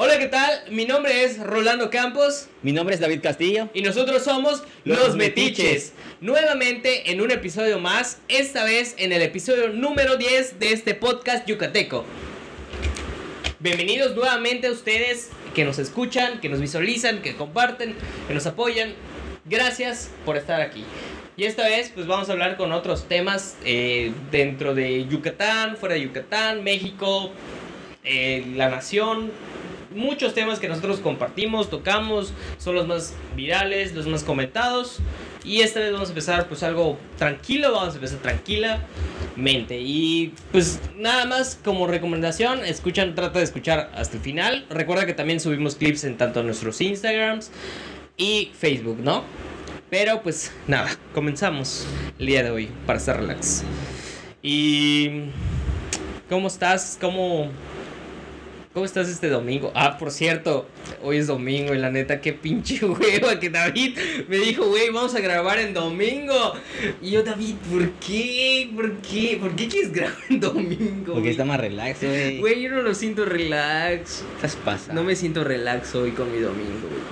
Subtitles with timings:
[0.00, 0.62] Hola, ¿qué tal?
[0.70, 3.68] Mi nombre es Rolando Campos Mi nombre es David Castillo.
[3.74, 5.64] y nosotros somos Los Los Metiches.
[5.64, 5.92] Metiches.
[6.20, 11.48] Nuevamente en un episodio más, esta vez en el episodio número 10 de este podcast
[11.48, 12.04] yucateco.
[13.58, 17.96] Bienvenidos nuevamente a ustedes que nos escuchan, que nos visualizan, que comparten,
[18.28, 18.94] que nos apoyan.
[19.46, 20.84] Gracias por estar aquí.
[21.36, 25.96] Y esta vez pues vamos a hablar con otros temas eh, dentro de Yucatán, fuera
[25.96, 27.32] de Yucatán, México,
[28.04, 29.32] eh, la nación,
[29.98, 35.00] muchos temas que nosotros compartimos, tocamos, son los más virales, los más comentados.
[35.44, 39.78] Y esta vez vamos a empezar pues algo tranquilo, vamos a empezar tranquilamente.
[39.80, 44.66] Y pues nada más como recomendación, escuchan, trata de escuchar hasta el final.
[44.70, 47.50] Recuerda que también subimos clips en tanto nuestros Instagrams
[48.16, 49.24] y Facebook, ¿no?
[49.90, 51.86] Pero pues nada, comenzamos
[52.18, 53.64] el día de hoy para estar relax.
[54.42, 55.30] Y...
[56.28, 56.98] ¿Cómo estás?
[57.00, 57.48] ¿Cómo,
[58.74, 59.72] ¿Cómo estás este domingo?
[59.74, 60.68] Ah, por cierto,
[61.02, 63.98] hoy es domingo y la neta, qué pinche hueva que David
[64.28, 66.52] me dijo, güey, vamos a grabar en domingo.
[67.00, 68.70] Y yo, David, ¿por qué?
[68.74, 69.38] ¿Por qué?
[69.40, 71.14] ¿Por qué quieres grabar en domingo?
[71.14, 72.38] Porque está más relax, güey.
[72.40, 74.22] Güey, yo no lo siento relax.
[74.36, 75.00] Estás pasando.
[75.00, 77.02] No me siento relax hoy con mi domingo, güey.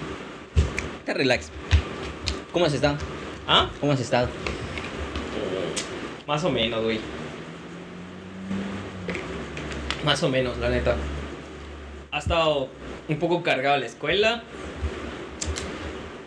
[0.99, 1.51] Está relax.
[2.53, 2.99] ¿Cómo has estado?
[3.49, 3.71] ¿Ah?
[3.81, 4.29] ¿Cómo has estado?
[6.27, 7.01] Más o menos, güey.
[10.05, 10.97] Más o menos, la neta.
[12.11, 12.69] Ha estado
[13.09, 14.43] un poco cargado la escuela.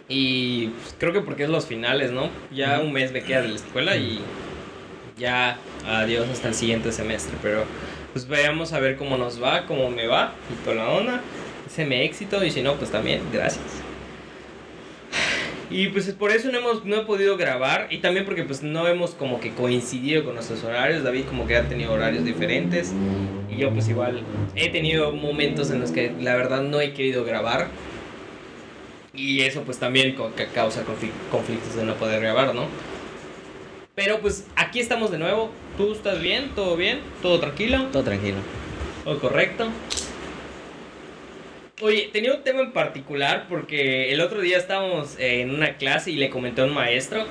[0.08, 2.30] Y pues, creo que porque es los finales, ¿no?
[2.52, 4.20] Ya un mes me queda de la escuela y
[5.18, 7.38] ya adiós hasta el siguiente semestre.
[7.42, 7.64] Pero
[8.14, 11.22] pues veamos a ver cómo nos va, cómo me va y con la onda.
[11.70, 13.89] Se me éxito y si no, pues también, gracias.
[15.72, 18.88] Y pues por eso no hemos no he podido grabar y también porque pues no
[18.88, 21.04] hemos como que coincidido con nuestros horarios.
[21.04, 22.92] David como que ha tenido horarios diferentes
[23.52, 24.22] y yo pues igual
[24.56, 27.68] he tenido momentos en los que la verdad no he querido grabar.
[29.14, 30.16] Y eso pues también
[30.56, 32.66] causa confli- conflictos de no poder grabar, ¿no?
[33.96, 35.52] Pero pues aquí estamos de nuevo.
[35.78, 36.52] ¿Tú estás bien?
[36.56, 37.00] ¿Todo bien?
[37.22, 37.86] ¿Todo tranquilo?
[37.92, 38.38] Todo tranquilo.
[39.04, 39.68] ¿Todo correcto?
[41.82, 46.12] Oye, tenía un tema en particular porque el otro día estábamos eh, en una clase
[46.12, 47.26] y le comenté a un maestro.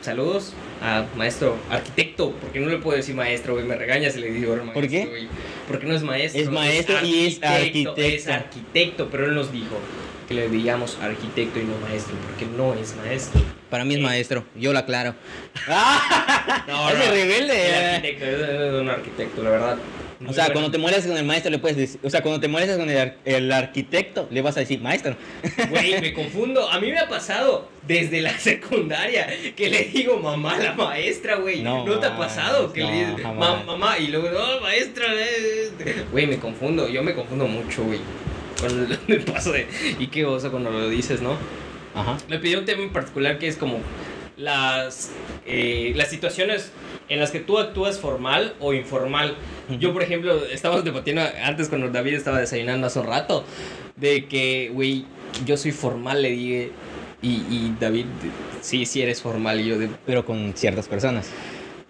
[0.00, 4.30] Saludos a maestro arquitecto, porque no le puedo decir maestro, güey, me regaña si le
[4.30, 4.72] digo maestro.
[4.72, 5.06] ¿Por qué?
[5.06, 5.28] güey.
[5.68, 6.40] Porque no es maestro.
[6.40, 7.96] Es maestro y es arquitecto.
[7.96, 9.78] Es arquitecto, pero él nos dijo
[10.28, 13.40] que le digamos arquitecto y no maestro, porque no es maestro.
[13.70, 14.44] Para mí es maestro.
[14.56, 15.14] Yo lo aclaro.
[16.66, 17.68] No, no, rebelde.
[17.68, 19.78] El arquitecto, es un arquitecto, la verdad.
[20.26, 20.52] O sea, bueno.
[20.52, 22.88] cuando te mueres con el maestro le puedes decir, o sea, cuando te mueres con
[22.90, 25.16] el, ar- el arquitecto le vas a decir maestro.
[25.70, 26.68] Güey, me confundo.
[26.68, 31.36] A mí me ha pasado desde la secundaria que le digo mamá a la maestra,
[31.36, 31.62] güey.
[31.62, 32.70] ¿No, No, te ha pasado?
[32.72, 33.38] Que no, le dices jamás.
[33.38, 35.06] "Ma- mamá y luego, no, maestra.
[35.14, 35.70] eh".
[36.12, 36.86] Güey, me confundo.
[36.88, 38.00] Yo me confundo mucho, güey.
[38.60, 39.66] Cuando me paso de.
[39.98, 41.38] Y qué oso cuando lo dices, ¿no?
[41.94, 42.16] Ajá.
[42.28, 43.78] Me pidió un tema en particular que es como
[44.36, 45.10] las,
[45.46, 46.72] eh, las situaciones
[47.08, 49.36] en las que tú actúas formal o informal.
[49.78, 53.44] Yo, por ejemplo, estábamos debatiendo antes cuando David estaba desayunando hace un rato,
[53.96, 55.04] de que, güey,
[55.44, 56.72] yo soy formal, le dije,
[57.20, 58.06] y, y David,
[58.60, 59.90] sí, sí eres formal, y yo de...
[60.06, 61.30] Pero con ciertas personas.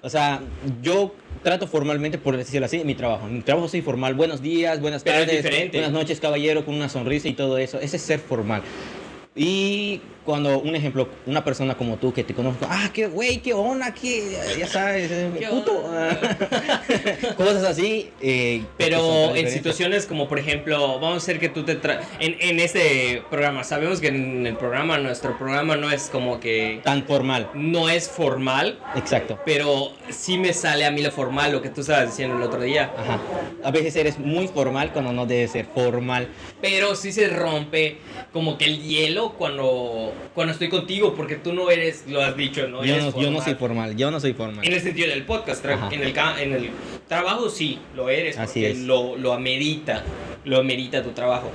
[0.03, 0.41] O sea,
[0.82, 3.27] yo trato formalmente, por decirlo así, mi trabajo.
[3.27, 4.15] Mi trabajo soy formal.
[4.15, 7.78] Buenos días, buenas Pero es tardes, buenas noches, caballero, con una sonrisa y todo eso.
[7.78, 8.62] Ese es ser formal.
[9.41, 13.53] Y cuando, un ejemplo, una persona como tú que te conozco, ah, qué güey, qué
[13.53, 15.83] onda, qué, ya sabes, eh, ¿Qué puto.
[17.37, 18.11] Cosas así.
[18.21, 21.75] eh, Pero en situaciones como, por ejemplo, vamos a hacer que tú te...
[21.75, 26.41] tra en, en este programa, sabemos que en el programa, nuestro programa no es como
[26.41, 26.81] que...
[26.85, 27.51] Tan formal.
[27.55, 29.39] No es formal, Exacto.
[29.45, 32.61] pero sí me sale a mí lo formal, lo que tú estabas diciendo el otro
[32.62, 32.93] día.
[32.97, 33.21] Ajá.
[33.65, 36.29] A veces eres muy formal cuando no debes ser formal.
[36.61, 37.99] Pero sí se rompe
[38.33, 42.66] como que el hielo cuando, cuando estoy contigo, porque tú no eres, lo has dicho,
[42.69, 42.84] ¿no?
[42.84, 43.97] yo, no, yo no soy formal.
[43.97, 44.64] Yo no soy formal.
[44.66, 46.70] En el sentido del podcast, en el, en el
[47.08, 48.78] trabajo sí, lo eres, Así es.
[48.81, 50.03] Lo, lo amerita,
[50.44, 51.50] lo amerita tu trabajo.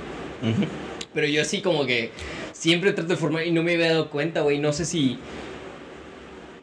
[1.14, 2.10] Pero yo así como que
[2.52, 4.58] siempre trato de formar y no me había dado cuenta, güey.
[4.58, 5.18] No sé si.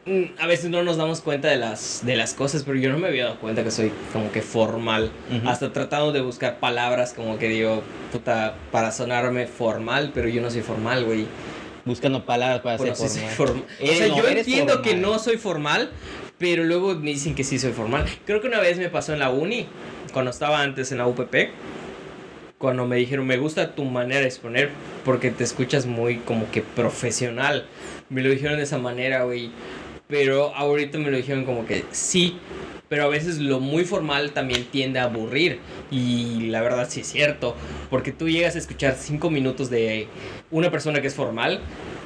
[0.06, 2.98] mm, A veces no nos damos cuenta de las, de las cosas, pero yo no
[2.98, 5.10] me había dado cuenta que soy como que formal.
[5.44, 10.50] Hasta tratando de buscar palabras como que digo, puta, para sonarme formal, pero yo no
[10.50, 11.26] soy formal, güey.
[11.84, 13.36] Buscando palabras para Bueno, ser sí formal.
[13.36, 13.64] soy formal.
[13.82, 15.90] O sea, no, yo entiendo que no soy formal,
[16.38, 18.06] pero luego me dicen que sí soy formal.
[18.24, 19.66] Creo que una vez me pasó en la uni,
[20.12, 21.50] cuando estaba antes en la UPP,
[22.58, 24.70] cuando me dijeron, me gusta tu manera de exponer
[25.04, 27.66] porque te escuchas muy como que profesional.
[28.08, 29.50] Me lo dijeron de esa manera, güey.
[30.08, 32.38] Pero ahorita me lo dijeron como que sí,
[32.94, 35.58] pero a veces lo muy formal también tiende a aburrir.
[35.90, 37.56] Y la verdad sí es cierto,
[37.90, 40.06] porque tú llegas a escuchar cinco minutos de
[40.52, 41.58] una persona que es formal,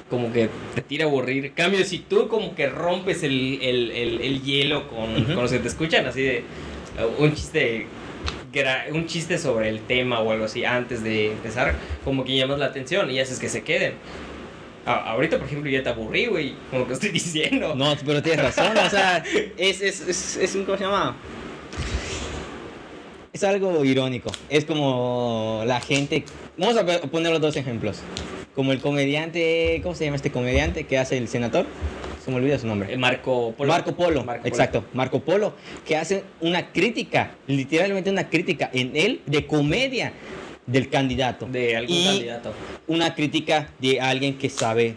[0.09, 1.53] como que te tira a aburrir.
[1.53, 5.35] Cambio, si tú como que rompes el, el, el, el hielo con, Ujú.
[5.35, 6.45] con los que te escuchan, así de
[6.99, 7.87] uh, un chiste
[8.93, 12.65] un chiste sobre el tema o algo así antes de empezar, como que llamas la
[12.65, 13.93] atención y haces que se queden.
[14.89, 17.75] A- ahorita, por ejemplo, ya te aburrí, güey, como que estoy diciendo.
[17.75, 19.23] No, pero tienes razón, o sea,
[19.57, 21.17] es, es, es, es un, ¿cómo se llama?
[23.33, 24.31] Es algo irónico.
[24.49, 26.25] Es como la gente.
[26.57, 27.99] Vamos a poner los dos ejemplos.
[28.55, 29.81] Como el comediante.
[29.83, 31.67] ¿Cómo se llama este comediante que hace el senador?
[32.25, 32.97] Se me olvida su nombre.
[32.97, 33.69] Marco Polo.
[33.73, 34.49] Marco Polo, Marco Polo.
[34.55, 35.53] exacto, Marco Polo,
[35.87, 40.13] que hace una crítica, literalmente una crítica en él de comedia
[40.69, 41.47] del candidato.
[41.51, 42.53] De algún Y candidato.
[42.87, 44.95] Una crítica de alguien que sabe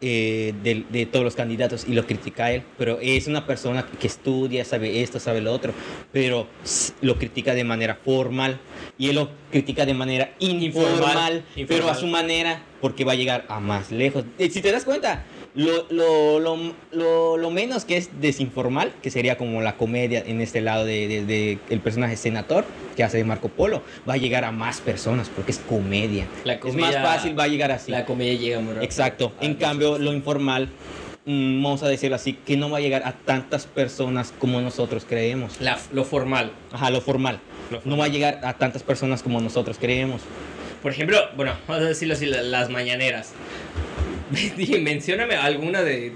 [0.00, 3.84] eh, de, de todos los candidatos y lo critica a él, pero es una persona
[3.98, 5.72] que estudia, sabe esto, sabe lo otro,
[6.12, 6.46] pero
[7.00, 8.60] lo critica de manera formal
[8.96, 11.96] y él lo critica de manera informal, Informal, pero a informal.
[11.96, 14.24] su manera porque va a llegar a más lejos.
[14.38, 15.24] Eh, Si te das cuenta,
[15.54, 16.38] lo, lo,
[16.92, 21.08] lo, lo, menos que es desinformal, que sería como la comedia en este lado de,
[21.08, 22.64] de- de el personaje senador
[22.96, 26.26] que hace de Marco Polo, va a llegar a más personas porque es comedia.
[26.44, 27.90] La es más fácil, va a llegar así.
[27.90, 28.84] La comedia llega muy rápido.
[28.84, 29.32] Exacto.
[29.40, 30.68] Ah, En cambio, lo informal,
[31.24, 35.04] mm, vamos a decirlo así, que no va a llegar a tantas personas como nosotros
[35.08, 35.60] creemos.
[35.60, 36.52] La- lo formal.
[36.72, 37.40] Ajá, lo formal.
[37.70, 40.22] Lo No va a llegar a tantas personas como nosotros creemos.
[40.82, 43.32] Por ejemplo, bueno, vamos a decirlo así, la- las mañaneras.
[44.80, 46.12] Mencióname alguna de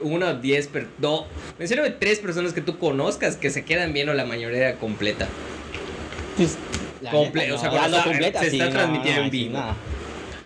[0.00, 1.26] una o diez, per, no,
[1.58, 5.28] mencióname tres personas que tú conozcas que se quedan viendo la mañanera completa.
[6.36, 6.56] Pues,
[7.00, 9.58] la Comple- neta, o sea, no completa, se sí, está no, transmitiendo no, en vivo.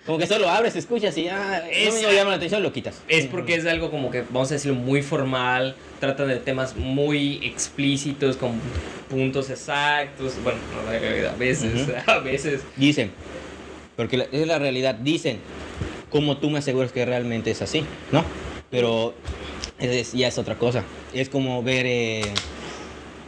[0.07, 3.03] Como que solo abres, escuchas y ya Es- no me llama la atención, lo quitas.
[3.09, 7.41] Es porque es algo como que, vamos a decirlo, muy formal, tratan de temas muy
[7.45, 8.53] explícitos, con
[9.11, 10.35] puntos exactos.
[10.43, 12.63] Bueno, no, a veces, a veces.
[12.77, 13.11] Dicen,
[13.97, 15.41] porque la- es la realidad, dicen,
[16.11, 18.25] como tú me aseguras que realmente es así, ¿no?
[18.71, 19.15] Pero
[19.79, 20.85] es- ya es otra cosa.
[21.13, 22.23] Es como ver eh,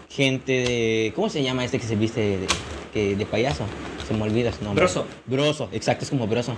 [0.09, 1.13] gente de...
[1.15, 2.47] ¿Cómo se llama este que se viste de,
[2.93, 3.65] que- de payaso?
[4.07, 4.83] Se me olvida su nombre.
[4.85, 5.07] Broso.
[5.27, 6.55] Broso, exacto, es como Broso.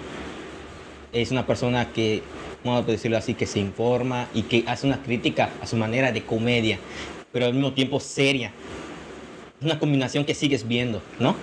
[1.13, 2.23] Es una persona que,
[2.65, 6.11] vamos a decirlo así, que se informa y que hace una crítica a su manera
[6.13, 6.79] de comedia,
[7.33, 8.53] pero al mismo tiempo seria.
[9.61, 11.37] Es una combinación que sigues viendo, ¿no?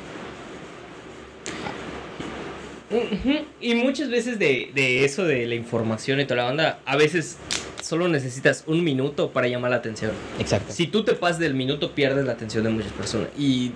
[3.62, 7.38] Y muchas veces de, de eso, de la información y toda la onda, a veces
[7.84, 10.12] solo necesitas un minuto para llamar la atención.
[10.40, 10.74] Exacto.
[10.74, 13.30] Si tú te pasas del minuto, pierdes la atención de muchas personas.
[13.38, 13.72] Y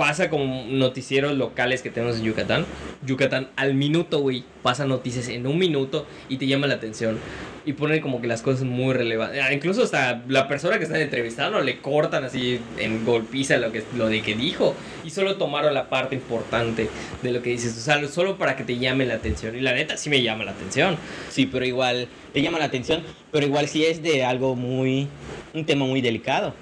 [0.00, 2.64] pasa con noticieros locales que tenemos en Yucatán.
[3.04, 7.18] Yucatán al minuto, güey, pasa noticias en un minuto y te llama la atención.
[7.66, 9.42] Y ponen como que las cosas muy relevantes.
[9.44, 13.82] Ah, Incluso hasta la persona que están entrevistando le cortan así en golpiza lo, que,
[13.94, 14.74] lo de que dijo.
[15.04, 16.88] Y solo tomaron la parte importante
[17.20, 17.76] de lo que dices.
[17.76, 19.54] O sea, solo para que te llame la atención.
[19.54, 20.96] Y la neta sí me llama la atención.
[21.28, 25.08] Sí, pero igual te llama la atención, pero igual si es de algo muy,
[25.52, 26.54] un tema muy delicado,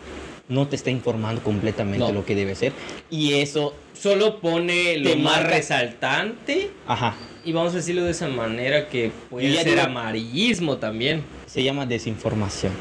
[0.48, 2.12] no te está informando completamente No.
[2.12, 2.72] lo que debe ser.
[3.10, 8.28] Y eso, Solo pone lo más marca- resaltante ajá, Y vamos a decirlo de esa
[8.28, 11.22] manera que puede ser digo- amarillismo también.
[11.46, 12.72] se llama desinformación.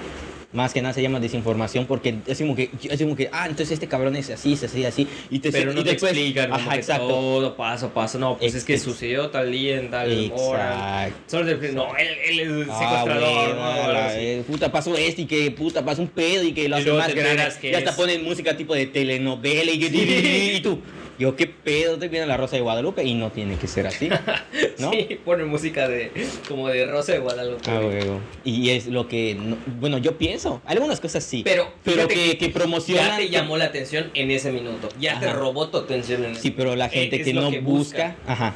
[0.53, 3.71] Más que nada se llama desinformación porque es como que, es como que, ah, entonces
[3.73, 5.05] este cabrón es así, es así, así.
[5.29, 7.07] Y te, Pero y no te después- explican Ajá, exacto.
[7.09, 8.17] todo paso a paso.
[8.17, 11.07] No, pues es que Ex- sucedió tal día en tal hora.
[11.07, 11.23] Exacto.
[11.37, 13.55] Solo te no, él, él es Ah, secuestrador.
[13.55, 14.17] bueno, no, así.
[14.19, 16.89] eh, puta, pasó esto y que puta, pasó un pedo y que lo Y hace
[16.89, 17.43] luego más grande.
[17.63, 19.87] Y hasta ponen música tipo de telenovela y, que-
[20.57, 20.79] y tú,
[21.19, 24.09] yo qué pedo, estoy viendo la Rosa de Guadalupe y no tiene que ser así,
[24.79, 24.91] ¿no?
[24.91, 26.11] Sí, pone música de
[26.47, 27.63] como de Rosa de Guadalupe.
[27.69, 28.19] Ah, huevo.
[28.43, 32.49] Y es lo que, no- bueno, yo pienso, algunas cosas sí, Pero, pero que, que
[32.49, 33.09] promocionan...
[33.11, 34.89] ya te llamó la atención en ese minuto.
[34.99, 37.49] Ya te robó tu atención en ese Sí, pero la Eh, gente es que no
[37.49, 38.53] que busca, ajá.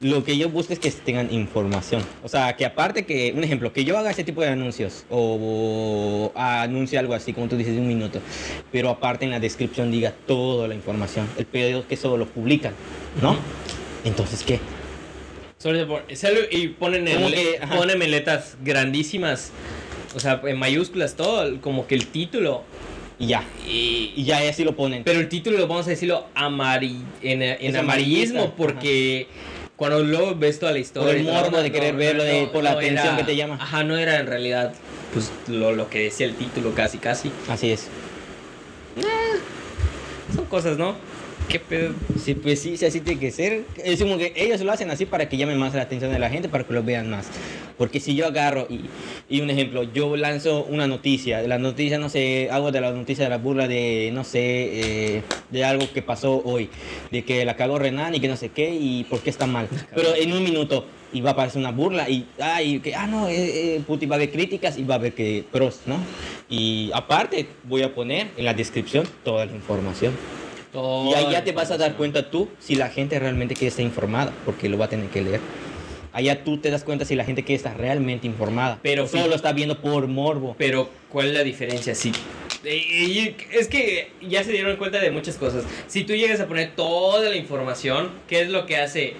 [0.00, 2.02] Lo que yo busco es que tengan información.
[2.24, 6.32] O sea, que aparte que, un ejemplo, que yo haga ese tipo de anuncios o,
[6.34, 8.18] o anuncie algo así, como tú dices, de un minuto,
[8.72, 11.28] pero aparte en la descripción diga toda la información.
[11.36, 12.72] El es que solo lo publican,
[13.20, 13.36] ¿no?
[14.02, 14.58] Entonces, ¿qué?
[16.50, 19.52] Y ponen, en, Como que, ponen en letras grandísimas.
[20.16, 22.62] O sea, en mayúsculas todo, como que el título.
[23.18, 23.44] Y ya.
[23.68, 25.04] Y, Y ya así lo ponen.
[25.04, 29.26] Pero el título, vamos a decirlo, amari- en, amarillismo, porque
[29.80, 31.12] cuando luego ves toda la historia.
[31.14, 33.56] el y todo, morbo de querer verlo, de- por la atención era- que te llama.
[33.58, 34.74] Ajá, no era en realidad
[35.14, 37.32] pues lo, lo que decía el título, casi, casi.
[37.48, 37.88] Así es.
[40.36, 40.96] Son cosas, ¿no?
[41.50, 41.92] ¿Qué pedo?
[42.22, 43.64] Sí, pues sí, sí, así tiene que ser.
[43.82, 46.30] Es como que ellos lo hacen así para que llame más la atención de la
[46.30, 47.26] gente, para que lo vean más.
[47.76, 48.82] Porque si yo agarro y,
[49.28, 53.24] y un ejemplo, yo lanzo una noticia, la noticia, no sé, hago de la noticia
[53.24, 56.70] de la burla de, no sé, eh, de algo que pasó hoy,
[57.10, 59.66] de que la cagó Renan y que no sé qué y por qué está mal.
[59.92, 63.26] Pero en un minuto y va a aparecer una burla y, ay, que, ah, no,
[63.28, 65.96] eh, eh, puti, va a haber críticas y va a haber que pros, ¿no?
[66.48, 70.12] Y aparte voy a poner en la descripción toda la información.
[70.74, 73.84] Y ahí ya te vas a dar cuenta tú si la gente realmente quiere estar
[73.84, 75.40] informada, porque lo va a tener que leer.
[76.12, 78.80] Allá tú te das cuenta si la gente quiere estar realmente informada.
[78.82, 80.56] Pero solo lo está viendo por morbo.
[80.58, 81.94] Pero, ¿cuál es la diferencia?
[81.94, 82.12] Sí.
[82.64, 85.64] eh, es que ya se dieron cuenta de muchas cosas.
[85.86, 89.14] Si tú llegas a poner toda la información, ¿qué es lo que hace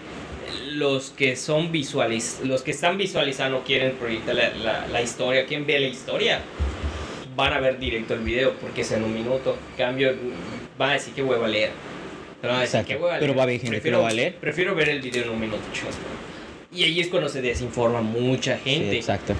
[0.72, 5.66] los que son visualiz los que están visualizando quieren proyectar la, la, la historia, quieren
[5.66, 6.40] ver la historia?
[7.36, 9.56] Van a ver directo el video porque es en un minuto.
[9.76, 10.12] Cambio,
[10.80, 11.70] van a decir que hueva leer.
[12.40, 12.80] Pero, van a decir.
[12.86, 13.36] "¿Qué hueva Pero leer?".
[13.36, 14.34] va a haber gente que prefiero, lo va a leer.
[14.36, 15.94] Prefiero ver el video en un minuto, chicos.
[16.74, 18.96] Y ahí es cuando se desinforma mucha Sí, gente.
[18.96, 19.34] exacto.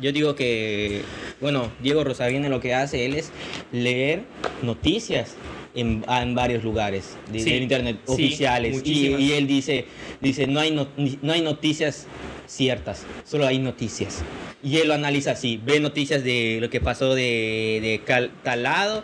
[0.00, 1.00] Yo digo que,
[1.40, 3.30] bueno, Diego Rosarín lo que hace él es
[3.72, 4.24] leer
[4.62, 5.34] noticias
[5.74, 9.86] en, en varios lugares de, Sí, del internet sí, oficiales y, él dice,
[10.20, 10.88] dice no hay no,
[11.22, 12.06] no hay noticias
[12.46, 14.22] ciertas, solo hay noticias.
[14.62, 18.64] Y él lo analiza así, ve noticias de lo que pasó de, de cal- tal
[18.64, 19.02] lado,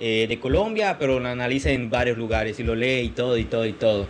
[0.00, 3.44] eh, de Colombia, pero lo analiza en varios lugares y lo lee y todo y
[3.44, 4.06] todo y todo.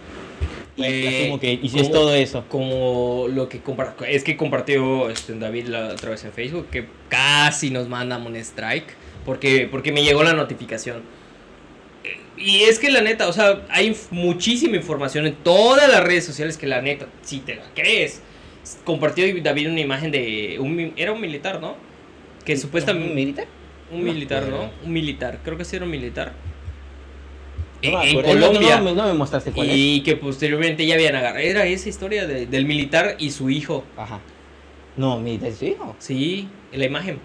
[0.77, 1.95] Y Eh, asumo que y si es ¿cómo?
[1.95, 2.45] todo eso.
[2.49, 3.61] como lo que
[4.09, 8.37] es que compartió este, David la otra vez en Facebook que casi nos mandan un
[8.37, 8.87] strike
[9.25, 11.03] porque porque me llegó la notificación
[12.37, 16.57] y es que la neta o sea hay muchísima información en todas las redes sociales
[16.57, 18.23] que la neta si te la crees
[18.85, 21.77] compartió David una imagen de un era un militar no
[22.45, 23.47] que supuestamente ¿Un militar?
[23.91, 26.33] Un No militar no un militar creo que sí era un militar
[27.83, 29.77] No en, Colombia No, no, no me mostraste cuál es.
[29.77, 31.39] y que posteriormente ya habían agarrado.
[31.45, 33.85] Era esa historia de- del militar y su hijo.
[33.97, 34.19] Ajá.
[34.97, 35.95] No, militar es su hijo.
[36.01, 37.21] Sí, en la imagen.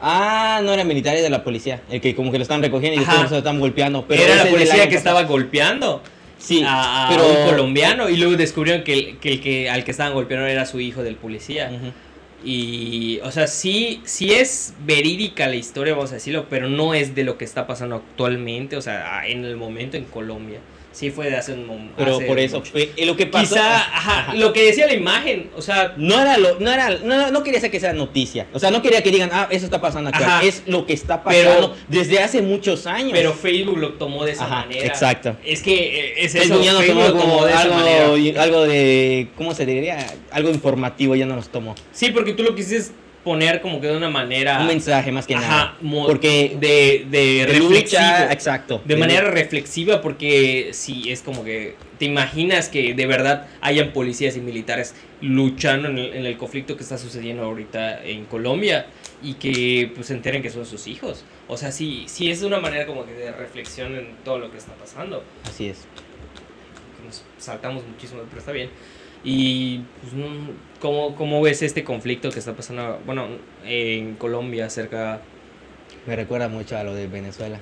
[0.00, 1.80] Ah, no era militar, era de la policía.
[1.90, 4.04] El que como que lo están recogiendo y después lo están golpeando.
[4.06, 6.02] Pero Era la policía que estaba golpeando
[6.36, 7.26] Sí, a, a pero.
[7.26, 10.66] un colombiano y luego descubrieron que, el, que el que al que estaban golpeando era
[10.66, 11.70] su hijo del policía.
[11.74, 11.92] Ujú.
[12.44, 17.14] Y, o sea, sí, sí es verídica la historia, vamos a decirlo, pero no es
[17.14, 20.60] de lo que está pasando actualmente, o sea, en el momento en Colombia.
[20.94, 21.94] Sí fue de hace un momento.
[21.98, 23.54] Pero por eso, fue- eh, lo que pasó.
[23.56, 24.34] Quizá, ajá, Ajá.
[24.34, 27.58] lo que decía la imagen, o sea, No era lo, no era, no, no quería
[27.58, 28.46] hacer que sea noticia.
[28.52, 30.10] O sea, no quería que digan, ah, eso está pasando.
[30.14, 30.42] Ajá.
[30.44, 33.10] Es lo que está Pero- pasando desde hace muchos años.
[33.12, 34.86] pero Facebook lo tomó de esa Ajá, manera.
[34.86, 35.36] exacto.
[35.44, 38.42] Es que eh, es eso, Facebook ya Facebook tomó como de esa manera.
[38.42, 40.06] algo, de, ¿cómo se diría?
[40.30, 41.74] Algo informativo, ya no nos tomó.
[41.92, 42.92] Sí, porque tú lo quisiste
[43.24, 44.60] poner como que de una manera.
[44.60, 46.06] Un mensaje más que Ajá, nada.
[46.06, 48.82] Porque de, de, de lucha, exacto.
[48.84, 54.36] De manera reflexiva, porque sí, es como que te imaginas que de verdad hayan policías
[54.36, 58.86] y militares luchando en el, en el conflicto que está sucediendo ahorita en Colombia
[59.22, 61.24] y que pues se enteren que son sus hijos.
[61.48, 64.58] O sea, sí, sí es una manera como que de reflexión en todo lo que
[64.58, 65.24] está pasando.
[65.44, 65.86] Así es.
[67.04, 68.70] Nos saltamos muchísimo, pero está bien.
[69.24, 70.12] Y pues,
[70.80, 73.26] ¿cómo, ¿cómo ves este conflicto que está pasando, bueno,
[73.64, 75.20] en Colombia acerca...
[76.06, 77.58] Me recuerda mucho a lo de Venezuela.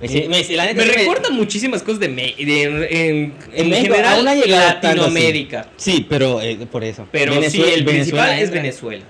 [0.00, 0.08] Me,
[0.56, 4.48] la neta me- recuerda muchísimas cosas de, me- de- en, en, general así.
[4.48, 5.68] Latinoamérica.
[5.76, 7.06] Sí, pero eh, por eso.
[7.12, 9.04] Pero Venezuela- sí, el principal Venezuela es entra- Venezuela.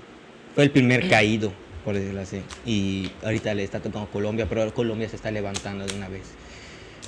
[0.57, 1.53] Fue el primer caído,
[1.85, 2.43] por decirlo así.
[2.67, 6.23] Y ahorita le está tocando Colombia, pero Colombia se está levantando de una vez.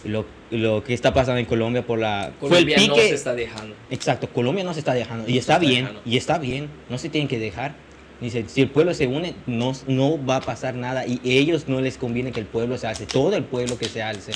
[0.05, 2.33] Lo, lo que está pasando en Colombia por la...
[2.41, 3.09] Colombia fue el no pique...
[3.09, 3.75] se está dejando.
[3.91, 5.29] Exacto, Colombia no se está dejando.
[5.29, 6.03] Y está está bien, dejando.
[6.05, 6.69] y está bien.
[6.89, 7.75] No se tienen que dejar.
[8.21, 11.05] Dice, si el pueblo se une, no, no va a pasar nada.
[11.07, 13.07] Y ellos no les conviene que el pueblo se alce.
[13.07, 14.33] Todo el pueblo que se alce,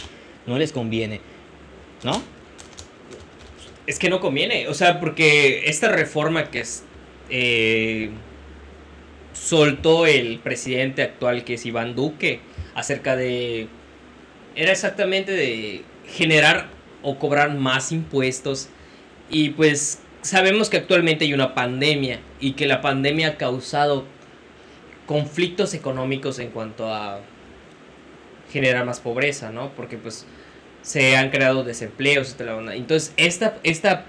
[0.47, 1.21] no les conviene.
[2.03, 2.21] ¿No?
[3.87, 6.83] Es que no conviene, o sea, porque esta reforma que es,
[7.31, 8.11] eh,
[9.33, 12.41] soltó el presidente actual, que es Iván Duque,
[12.75, 13.69] acerca de...
[14.57, 16.69] Era exactamente de generar
[17.03, 18.69] o cobrar más impuestos.
[19.31, 24.05] Y pues sabemos que actualmente hay una pandemia y que la pandemia ha causado
[25.07, 27.21] conflictos económicos en cuanto a
[28.53, 29.71] generar más pobreza, ¿no?
[29.77, 30.27] Porque pues
[30.83, 32.37] se han creado desempleos.
[32.39, 32.75] la onda.
[32.75, 34.07] Entonces, esta, esta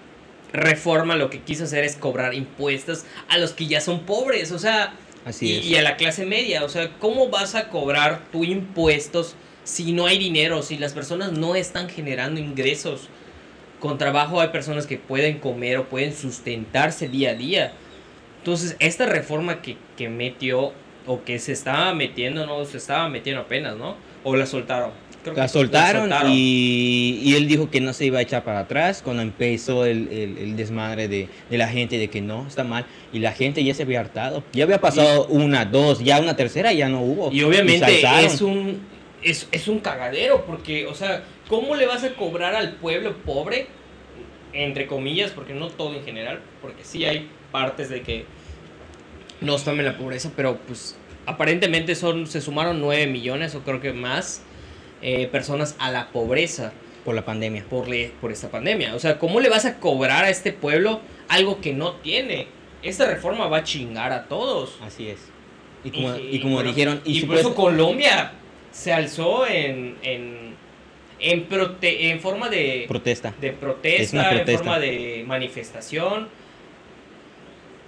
[0.54, 4.60] reforma lo que quiso hacer es cobrar impuestos a los que ya son pobres, o
[4.60, 4.94] sea,
[5.26, 5.66] Así y, es.
[5.66, 6.64] y a la clase media.
[6.64, 9.36] O sea, ¿cómo vas a cobrar tu impuestos
[9.68, 13.10] si no hay dinero, si las personas no están generando ingresos?
[13.82, 17.74] Con trabajo hay personas que pueden comer o pueden sustentarse día a día.
[18.40, 20.72] Entonces, esta reforma que, que metió
[21.06, 23.96] o que se estaba metiendo, no se estaba metiendo apenas, ¿no?
[24.24, 24.92] O la soltaron.
[25.22, 26.32] creo La que soltaron, la soltaron.
[26.36, 30.08] Y, y él dijo que no se iba a echar para atrás cuando empezó el,
[30.08, 32.86] el- el desmadre de, de la gente de que no, está mal.
[33.14, 34.44] Y la gente ya se había hartado.
[34.54, 37.32] Ya había pasado una, dos, ya una tercera ya no hubo.
[37.32, 38.26] Y obviamente saltaron.
[38.26, 38.97] es un
[39.30, 43.68] es, es un cagadero porque, o sea, ¿cómo le vas a cobrar al pueblo pobre?
[44.54, 48.26] Entre comillas, porque no todo en general, porque sí hay partes de que
[49.42, 53.82] no están en la pobreza, pero pues aparentemente son se sumaron 9 millones o creo
[53.82, 54.42] que más
[55.02, 56.72] eh, personas a la pobreza
[57.06, 57.66] Por la pandemia.
[57.70, 58.96] por, le- por esta pandemia.
[58.96, 62.48] O sea, ¿cómo le vas a cobrar a este pueblo algo que no tiene?
[62.82, 64.78] Esta reforma va a chingar a todos.
[64.82, 65.20] Así es.
[65.84, 68.32] Y como, Y- y como bueno, dijeron, Y, y, por eso Colombia
[68.78, 70.54] se alzó en, en,
[71.20, 73.34] en, prote- en forma de, protesta.
[73.42, 76.28] de Es protesta, en forma de manifestación,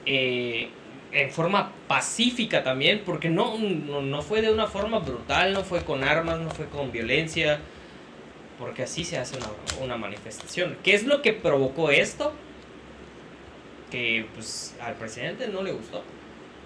[0.08, 0.69] eh,
[1.12, 5.84] en forma pacífica también, porque no, no, no fue de una forma brutal, no fue
[5.84, 7.60] con armas, no fue con violencia,
[8.58, 9.48] porque así se hace una,
[9.84, 10.75] una manifestación.
[10.84, 12.34] ¿Qué es lo que provocó esto?
[13.91, 16.03] Que pues al presidente no le gustó.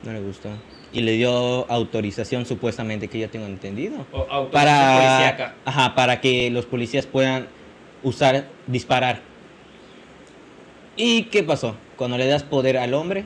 [0.03, 0.50] No le gustó.
[0.94, 4.06] Y le dio autorización supuestamente que yo tengo entendido.
[4.12, 5.56] O- Para, policíaca.
[5.66, 7.48] ajá, para que los policías puedan
[8.04, 9.22] usar, disparar.
[10.96, 11.76] ¿Y qué pasó?
[11.98, 13.26] Cuando le das poder al hombre,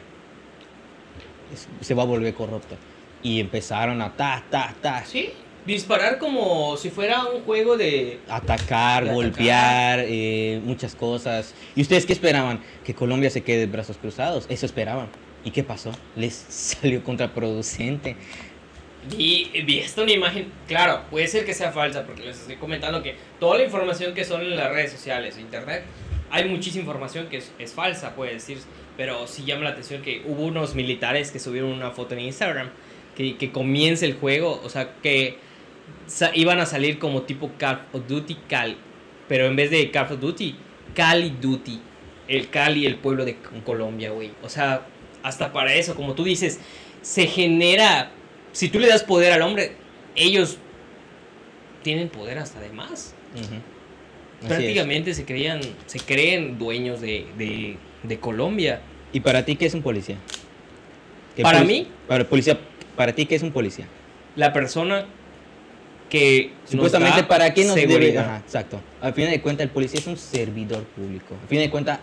[1.82, 2.76] se va a volver corrupto.
[3.22, 5.30] Y empezaron a ta, ta, ta, Sí,
[5.66, 8.20] disparar como si fuera un juego de...
[8.30, 9.14] atacar, De atacar.
[9.14, 11.54] golpear, eh, muchas cosas.
[11.76, 12.62] ¿Y ustedes qué esperaban?
[12.86, 14.46] Que Colombia se quede de brazos cruzados.
[14.48, 15.08] Eso esperaban.
[15.48, 15.94] ¿Y qué pasó?
[16.18, 18.18] Les salió contraproducente.
[19.10, 23.02] Vi, vi esto una imagen, claro, puede ser que sea falsa, porque les estoy comentando
[23.02, 25.86] que toda la información que son en las redes sociales, internet,
[26.30, 28.58] hay muchísima información que es, falsa, puede decir,
[28.98, 32.70] pero sí llama la atención que hubo unos militares que subieron una foto en Instagram,
[33.16, 35.38] que, que comience el juego, o sea, que
[36.34, 38.76] iban a salir como tipo Call of Duty Cal,
[39.30, 40.58] pero en vez de Call of Duty,
[40.94, 41.80] Cali Duty,
[42.28, 44.86] el Cali, el pueblo de Colombia, güey, o sea,
[45.24, 46.60] hasta para eso, como tú dices,
[47.02, 48.12] se genera,
[48.52, 49.74] si tú le das poder al hombre,
[50.16, 50.58] ellos
[51.84, 53.14] tienen poder hasta de más.
[53.36, 54.48] Es.
[54.48, 58.82] Prácticamente se creían, se creen dueños de, de, de Colombia.
[59.12, 60.18] ¿Y para ti qué es un policía?
[61.36, 62.58] ¿Qué Para mí- Para policía,
[62.96, 63.86] para ti qué es un policía?
[64.36, 65.06] La persona
[66.10, 67.94] que Supuestamente para qué nos debe.
[67.94, 68.26] seguridad.
[68.26, 68.80] Ajá, exacto.
[69.02, 71.36] Al final de cuentas el policía es un servidor público.
[71.42, 72.00] Al final de cuentas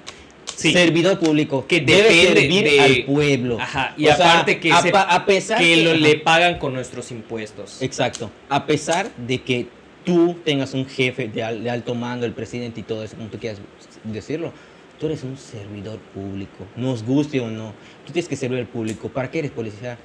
[0.57, 0.73] Sí.
[0.73, 3.59] servidor público Que debe servir de- al pueblo.
[3.61, 6.17] Ajá, y O sea, aparte que, a, se- pa- a pesar que lo, ajá, le
[6.19, 7.83] pagan con nuestros impuestos.
[7.83, 8.31] Exacto.
[8.49, 9.67] A pesar de que
[10.05, 13.39] tú tengas un jefe de, de alto mando, el presidente y todo eso, como tú
[13.39, 13.59] quieras
[14.05, 14.53] decirlo,
[15.01, 16.67] tú eres un servidor público.
[16.77, 17.73] Nos guste o no,
[18.07, 19.09] tú tienes que servir al público.
[19.09, 19.99] ¿Para qué eres policía?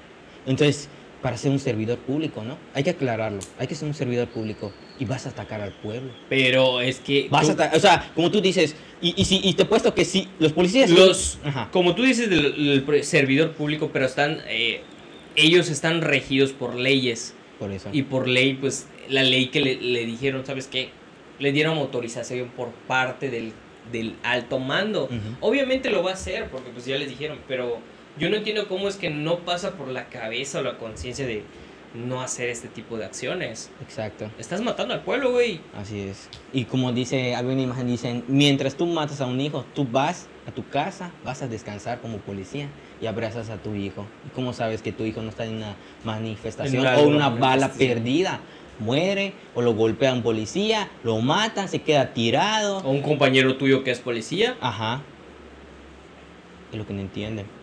[0.47, 0.88] Entonces,
[1.21, 2.57] para ser un servidor público, ¿no?
[2.73, 3.39] Hay que aclararlo.
[3.59, 6.12] Hay que ser un servidor público y vas a atacar al pueblo.
[6.27, 9.53] Pero es que Vas tú- a o sea, como tú dices, y, y, si, y
[9.53, 10.89] te puesto que sí, los policías...
[10.89, 11.69] los Ajá.
[11.71, 14.81] como tú dices del, servidor público, pero están eh,
[15.35, 17.89] ellos están regidos por leyes Por eso.
[17.93, 20.89] y por ley, pues la ley que le, le dijeron, ¿sabes qué?
[21.39, 23.53] Le dieron autorización por parte del,
[23.93, 25.07] del alto mando.
[25.39, 27.79] Obviamente lo va a hacer porque pues ya les dijeron, pero
[28.19, 31.43] yo no entiendo cómo es que no pasa por la cabeza o la conciencia de
[31.93, 33.71] no hacer este tipo de acciones.
[33.82, 34.30] Exacto.
[34.38, 35.62] Estás matando al pueblo, güey.
[35.75, 36.30] Así es.
[36.54, 40.28] Y como dice, había una imagen, dicen, mientras tú matas a un hijo, tú vas
[40.47, 42.67] a tu casa, vas a descansar como policía
[43.02, 44.06] y abrazas a tu hijo.
[44.28, 47.71] ¿Y cómo sabes que tu hijo no está en una manifestación En o una bala
[47.71, 48.39] perdida?
[48.80, 52.78] Muere o lo golpea un policía, lo matan, se queda tirado.
[52.78, 54.56] O un compañero tuyo que es policía.
[54.62, 55.02] Ajá.
[56.71, 57.58] Es lo que no entienden.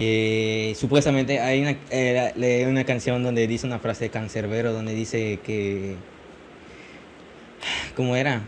[0.00, 5.40] Eh, supuestamente hay una, eh, una canción donde dice una frase de Cancerbero donde dice
[5.44, 5.96] que...
[7.96, 8.42] ¿Cómo era?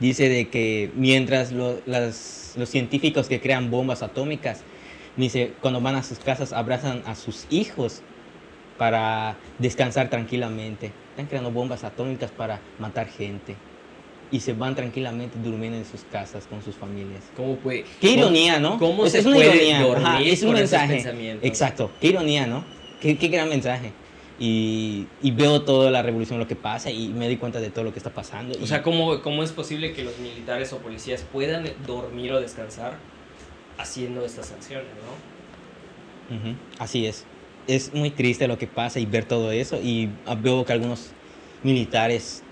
[0.00, 2.16] Dice de que mientras los
[2.64, 4.62] científicos que crean bombas atómicas,
[5.16, 8.00] dice, cuando van a sus casas abrazan a sus hijos
[8.78, 10.92] para descansar tranquilamente.
[11.10, 13.56] Están creando bombas atómicas para matar gente.
[14.30, 17.22] Y se van tranquilamente durmiendo en sus casas con sus familias.
[17.36, 17.84] ¿Cómo puede?
[18.00, 18.78] Qué cómo- ironía, ¿no?
[18.78, 21.38] ¿Cómo Es- se es una puede ironía, ajá, es un mensaje.
[21.42, 22.64] Exacto, qué ironía, ¿no?
[23.00, 23.92] Qué, qué gran mensaje.
[24.38, 27.84] Y, y veo toda la revolución, lo que pasa, y me doy cuenta de todo
[27.84, 28.58] lo que está pasando.
[28.62, 32.98] O sea, ¿cómo, ¿cómo es posible que los militares o policías puedan dormir o descansar
[33.78, 34.88] haciendo estas acciones,
[36.30, 36.36] no?
[36.36, 37.24] Ujú, Así es.
[37.66, 39.78] Es muy triste lo que pasa y ver todo eso.
[39.82, 40.10] Y
[40.42, 41.12] veo que algunos
[41.62, 42.42] militares,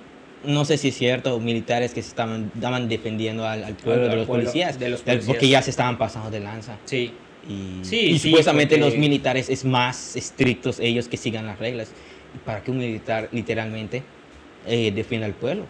[0.47, 4.17] no sé si es cierto, militares que se estaban, estaban defendiendo al, al pueblo de
[4.17, 4.79] los pueblo, policías.
[4.79, 5.27] de los policías.
[5.27, 6.77] Porque ya se estaban pasando de lanza.
[6.85, 7.13] Sí.
[7.49, 11.59] Y, Sí, y sí, supuestamente porque- los militares es más estrictos ellos que sigan las
[11.59, 11.91] reglas.
[12.35, 14.03] ¿Y para qué un militar literalmente
[14.67, 15.67] eh, defiende al pueblo.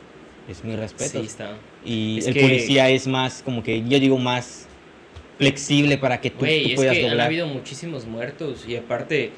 [0.49, 1.19] Es mi respeto.
[1.21, 1.57] Sí, está.
[1.85, 4.67] Y Es el que- policía es más, como que yo digo, más
[5.39, 7.27] flexible para que tú, Güey, tú es puedas que han lograr.
[7.27, 9.33] habido muchísimos muertos y aparte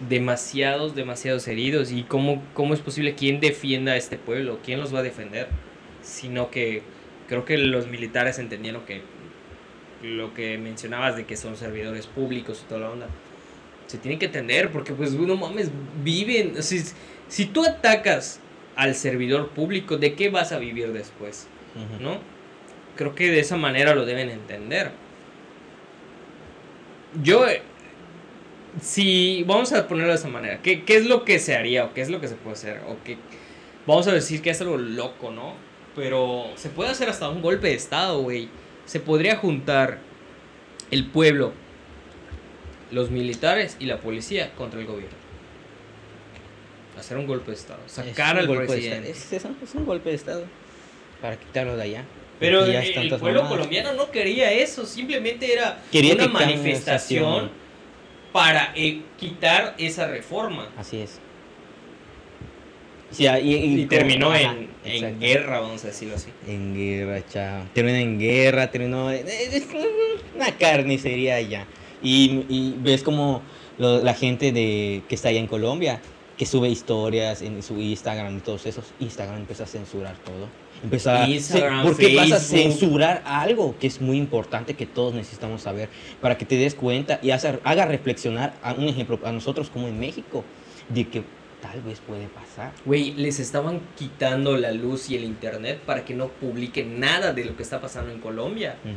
[0.00, 1.92] demasiados, demasiados heridos.
[1.92, 4.58] ¿Y cómo, cómo es posible quién defienda a este pueblo?
[4.64, 5.48] ¿Quién los va a defender?
[6.02, 6.82] Sino que
[7.28, 9.02] creo que los militares entendieron que
[10.02, 13.06] lo que mencionabas de que son servidores públicos y toda la onda.
[13.86, 15.70] Se tiene que entender porque pues no mames,
[16.02, 16.62] viven.
[16.62, 16.82] Si,
[17.28, 18.40] si tú atacas
[18.74, 21.48] al servidor público, ¿de qué vas a vivir después?
[22.00, 22.18] ¿no?
[22.96, 24.90] Creo que de esa manera lo deben entender.
[27.22, 27.44] Yo,
[28.80, 31.94] si vamos a ponerlo de esa manera, ¿qué, qué es lo que se haría o
[31.94, 32.80] qué es lo que se puede hacer?
[32.88, 33.18] O qué-
[33.86, 35.54] vamos a decir que es algo loco, ¿no?
[35.94, 38.48] Pero se puede hacer hasta un golpe de Estado, güey.
[38.84, 39.98] Se podría juntar
[40.90, 41.52] el pueblo,
[42.90, 45.16] los militares y la policía contra el gobierno.
[46.98, 47.80] Hacer un golpe de Estado.
[47.86, 49.10] Es Sacar un al golpe de presidente.
[49.10, 49.36] estado.
[49.36, 50.44] Es, es un, es un golpe de Estado.
[51.20, 52.04] Para quitarlo de allá.
[52.38, 53.48] Pero el, es pueblo mamadas.
[53.48, 57.50] colombiano no quería eso, simplemente era Quería una que manifestación.
[58.36, 60.68] Para eh, quitar esa reforma.
[60.76, 61.18] Así es.
[63.10, 64.68] Sí, y, y- Y terminó en,
[65.18, 66.28] guerra, vamos a decirlo así.
[66.46, 67.64] En guerra, chao.
[67.72, 69.66] Terminó en guerra, terminó en es
[70.34, 71.66] una carnicería ya.
[72.02, 73.40] Y, y ves como
[73.78, 76.02] lo- la gente de, que está allá en Colombia,
[76.36, 80.48] que sube historias en su Instagram y todos esos, Instagram empezó a censurar todo.
[80.86, 82.72] Empezó a, Instagram, ¿Por qué vas a Facebook.
[82.78, 85.88] censurar algo que es muy importante que todos necesitamos saber
[86.20, 89.88] para que te des cuenta y haga, haga reflexionar a un ejemplo a nosotros como
[89.88, 90.44] en México
[90.88, 91.22] de que
[91.60, 92.72] tal vez puede pasar.
[92.84, 97.44] Güey, les estaban quitando la luz y el internet para que no publiquen nada de
[97.44, 98.94] lo que está pasando en Colombia, Ujú,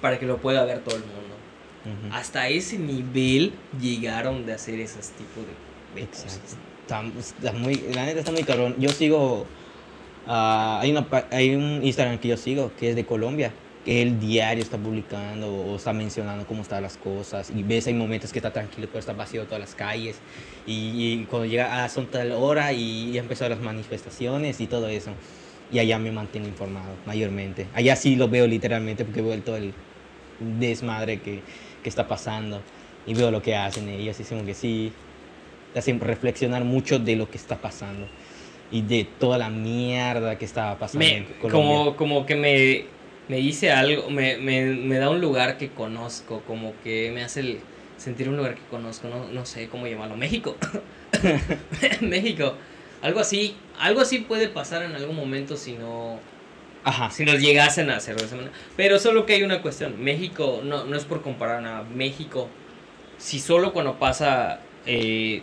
[0.00, 2.06] para que lo pueda ver todo el mundo.
[2.06, 2.14] ujú.
[2.14, 5.44] Hasta ese nivel llegaron de hacer esos tipos
[5.94, 6.38] de, de Exacto.
[6.40, 6.56] cosas.
[6.82, 7.02] Está,
[7.46, 8.76] está muy, la neta está muy cabrón.
[8.78, 9.46] Yo sigo,
[10.24, 14.18] ah, hay, una, hay un Instagram que yo sigo que es de Colombia, que él
[14.20, 18.38] diario está publicando o está mencionando cómo están las cosas y ves hay momentos que
[18.38, 20.22] está tranquilo, pero está vacío todas las calles
[20.64, 24.88] y, y cuando llega a son tal hora y ya empezaron las manifestaciones y todo
[24.88, 25.18] eso.
[25.68, 27.70] Y allá me mantengo informado mayormente.
[27.72, 29.82] Allá sí lo veo literalmente porque veo el- todo el
[30.38, 31.46] desmadre que,
[31.82, 32.66] que está pasando
[33.04, 35.00] y veo lo que hacen y como que sí,
[35.74, 38.12] hacen reflexionar mucho de lo que está pasando
[38.72, 41.50] y de toda la mierda que estaba pasando en Me, Colombia.
[41.50, 42.84] como, como que me,
[43.28, 47.40] me dice algo, me, me, me da un lugar que conozco, como que me hace
[47.40, 47.60] el-
[47.98, 50.56] sentir un lugar que conozco, no, no sé cómo llamarlo, México.
[52.00, 52.54] México.
[53.02, 56.18] Algo así, algo así puede pasar en algún momento si no,
[56.84, 58.54] Ajá, si nos llegasen a hacer de esa manera.
[58.76, 62.48] Pero solo que hay una cuestión, México, no, no es por comparar nada, México,
[63.18, 65.42] si solo cuando pasa, eh,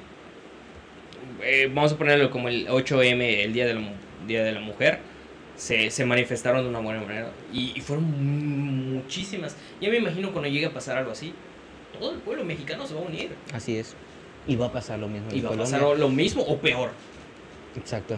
[1.44, 3.82] eh, vamos a ponerlo como el 8M, el Día de la,
[4.28, 5.00] Día de la Mujer,
[5.56, 7.32] se, se manifestaron de una buena manera.
[7.54, 9.56] Y, y fueron mu- muchísimas.
[9.82, 11.34] Ya me imagino cuando llegue a pasar algo así,
[12.00, 13.30] todo el pueblo mexicano se va a unir.
[13.54, 13.96] así es.
[14.48, 15.80] Y va a pasar lo mismo Y en va a Colombia.
[15.80, 16.92] pasar lo mismo o peor.
[17.76, 18.18] Exacto.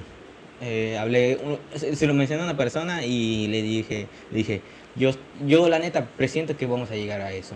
[0.61, 1.39] Eh, hablé,
[1.75, 4.61] se lo mencioné a una persona y le dije, le dije,
[4.95, 5.11] yo,
[5.47, 7.55] yo la neta presiento que vamos a llegar a eso.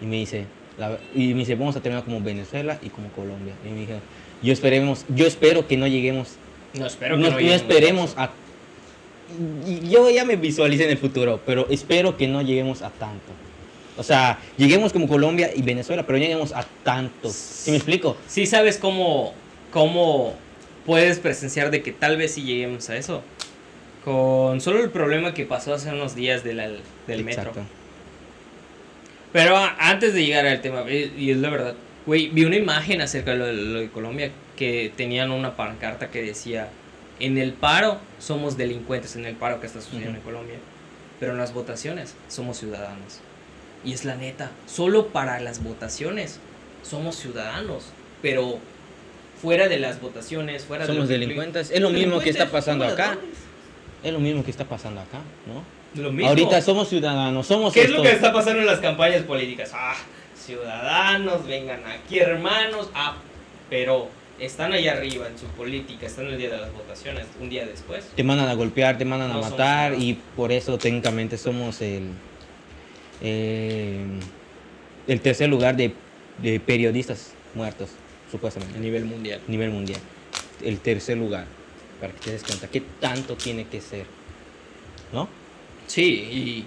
[0.00, 0.46] Y me dice,
[0.78, 3.52] la- y me dice, vamos a terminar como Venezuela y como Colombia.
[3.64, 3.92] Y me dijo,
[4.42, 6.36] yo esperemos, yo espero que no lleguemos
[6.74, 8.30] No espero no, que no lleguemos a esperemos a...
[9.88, 13.32] Yo ya me visualicé en el futuro, pero espero que no lleguemos a tanto.
[13.98, 17.30] O sea, lleguemos como Colombia y Venezuela, pero no lleguemos a tanto.
[17.30, 18.16] ¿Sí me explico?
[18.28, 19.34] Sí sabes cómo,
[19.72, 20.34] cómo
[20.84, 23.22] puedes presenciar de que tal vez sí lleguemos a eso.
[24.04, 26.68] Con solo el problema que pasó hace unos días de la-
[27.08, 27.42] del metro.
[27.48, 27.62] Exacto.
[29.32, 31.74] Pero a- antes de llegar al tema, y es la verdad,
[32.06, 36.10] güey, vi una imagen acerca de lo, de lo de Colombia que tenían una pancarta
[36.10, 36.68] que decía,
[37.20, 40.18] en el paro somos delincuentes, en el paro que está sucediendo Ujú.
[40.18, 40.56] en Colombia,
[41.20, 43.20] pero en las votaciones somos ciudadanos.
[43.84, 46.38] Y es la neta, solo para las votaciones
[46.82, 47.84] somos ciudadanos,
[48.22, 48.58] pero
[49.40, 51.70] fuera de las votaciones, fuera de Somos lo que- delincuentes.
[51.70, 53.18] Es lo mismo que está pasando somos acá.
[54.02, 55.62] Es lo mismo que está pasando acá, ¿no?
[56.02, 56.28] Lo mismo.
[56.28, 59.70] Ahorita somos ciudadanos, somos ¿Qué es lo que está pasando en las campañas políticas?
[59.74, 59.94] Ah,
[60.46, 62.88] ciudadanos, vengan aquí hermanos.
[62.94, 63.16] Ah,
[63.68, 67.66] pero están allá arriba en su política, están el día de las votaciones, un día
[67.66, 68.04] después.
[68.14, 72.10] Te mandan a golpear, te mandan a No matar y por eso técnicamente somos el,
[73.22, 74.04] eh,
[75.06, 75.92] el tercer lugar de,
[76.38, 77.90] de periodistas muertos,
[78.30, 78.78] supuestamente.
[78.78, 79.40] A nivel mundial.
[79.46, 80.00] a nivel mundial.
[80.62, 81.46] El tercer lugar.
[82.00, 84.04] Para que te des cuenta qué tanto tiene que ser.
[85.12, 85.28] ¿No?
[85.86, 86.66] Sí, y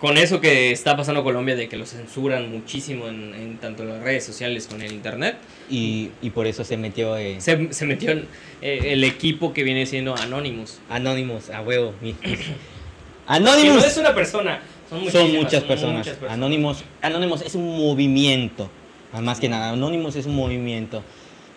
[0.00, 4.02] con eso que está pasando Colombia de que lo censuran muchísimo en, en tanto las
[4.02, 5.36] redes sociales como en el internet,
[5.70, 8.26] Y, y por eso se metió eh, se, se metió en,
[8.60, 10.78] eh, el equipo que viene siendo Anonymous.
[10.90, 11.94] Anonymous, a huevo.
[13.26, 15.98] Anonymous no es una persona, son, son muchísimas, muchas son personas.
[15.98, 16.34] muchas personas.
[16.34, 18.70] Anonymous, Anonymous es un movimiento.
[19.12, 21.02] Ah, Más que nada, Anonymous es un movimiento.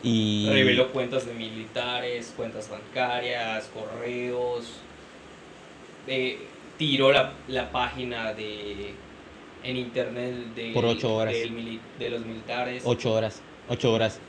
[0.02, 4.66] Y Reveló cuentas de militares, cuentas bancarias, correos.
[6.08, 6.40] eh,
[6.80, 8.94] tiró la, la página de
[9.64, 11.34] en internet de, Por ocho horas.
[11.34, 12.82] del de los militares.
[12.86, 14.20] ocho horas, ocho horas.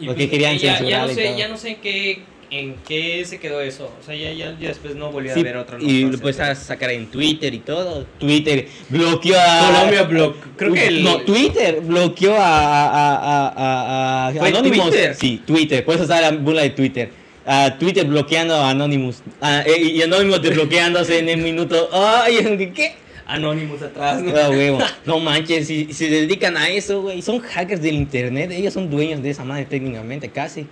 [0.00, 1.38] Y porque querían ya, ya no y sé, todo.
[1.38, 3.92] ya no sé en qué, en qué se quedó eso.
[4.00, 6.40] O sea, ya, ya, ya después no volví a Sí, ver otro y lo puedes
[6.40, 8.06] a sacar en Twitter y todo.
[8.18, 9.90] Twitter bloqueó a.
[9.90, 10.32] Colombia.
[10.56, 11.04] Creo que el.
[11.04, 12.86] No, Twitter bloqueó a.
[12.86, 14.88] a, a, a, a ¿Fue Anonymous.
[14.90, 15.14] Twitter?
[15.14, 15.84] Sí, Twitter.
[15.84, 17.21] Puedes usar la burla de Twitter.
[17.44, 19.22] A Twitter bloqueando a Anonymous.
[19.40, 21.88] Ah, eh, y Anonymous desbloqueándose en el minuto.
[21.92, 22.94] Ay, ¿qué?
[23.26, 24.32] Anonymous atrás, ¿no?
[24.36, 24.78] Ah, huevo.
[25.06, 27.20] No manches, si, si se dedican a eso, güey.
[27.22, 28.50] Son hackers del internet.
[28.52, 30.66] Ellos son dueños de esa madre técnicamente, casi.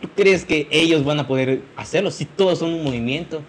[0.00, 3.42] ¿Tú crees que ellos van a poder hacerlo si todos son un movimiento?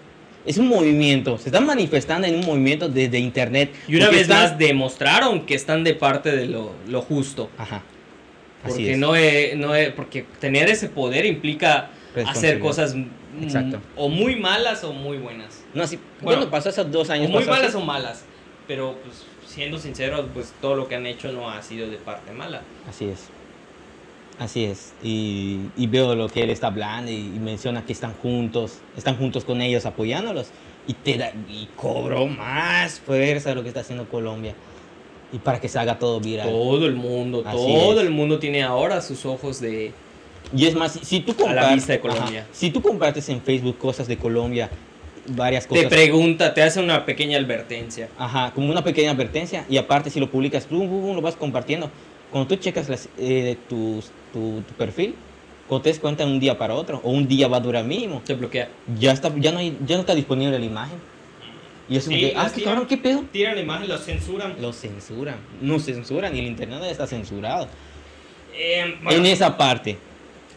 [0.46, 1.38] Es un movimiento.
[1.40, 3.72] Se están manifestando en un movimiento desde internet.
[3.88, 7.50] Y una vez están- más demostraron que están de parte de lo, lo justo.
[7.58, 7.82] Ajá.
[8.64, 8.98] Así Porque es.
[8.98, 11.90] no es, no es, porque tener ese poder implica
[12.22, 12.60] hacer Responsabilidad.
[12.62, 12.96] cosas
[13.42, 13.80] Exacto.
[13.96, 15.64] o muy malas o muy buenas.
[15.74, 15.98] No, sí.
[16.22, 17.30] Bueno, Bueno, pasó esos dos O años.
[17.30, 17.78] muy malas así.
[17.78, 18.24] o malas.
[18.68, 22.32] Pero pues siendo sinceros, pues todo lo que han hecho no ha sido de parte
[22.32, 22.62] mala.
[22.90, 23.28] Así es.
[24.40, 24.94] Así es.
[25.02, 29.16] Y, y veo lo que él está hablando y, y menciona que están juntos, están
[29.18, 30.48] juntos con ellos apoyándolos.
[30.88, 34.54] Y te da, y cobró más fuerza de lo que está haciendo Colombia.
[35.34, 36.48] Y para que se haga todo viral.
[36.50, 38.06] Todo el mundo, Así todo es.
[38.06, 39.92] el mundo tiene ahora sus ojos de...
[40.56, 42.42] Y es más, si, tú compartes, de Colombia.
[42.42, 44.70] ajá, si tú compartes en Facebook cosas de Colombia,
[45.28, 45.86] varias Te cosas.
[45.86, 48.10] pregunta, te hace una pequeña advertencia.
[48.18, 49.66] Ajá, como una pequeña advertencia.
[49.70, 51.90] Y aparte, si lo publicas, pum, pum, pum, lo vas compartiendo.
[52.32, 55.16] Cuando tú checas las, eh, tus- tu, tu perfil,
[55.68, 58.22] cuando te des cuenta un día para otro, o un día va a durar mínimo,
[58.26, 58.70] Te bloquea.
[59.00, 60.98] ya, está, ya, no, hay- ya no está disponible la imagen.
[61.88, 62.70] Y es Sí, que, ah, tiran.
[62.74, 63.24] cabrón, qué pedo.
[63.32, 64.56] Tiran la imagen, la censuran.
[64.60, 65.36] Lo censuran.
[65.62, 67.68] No censuran y el internet ya está censurado.
[68.56, 69.98] Eh, bueno, En esa parte.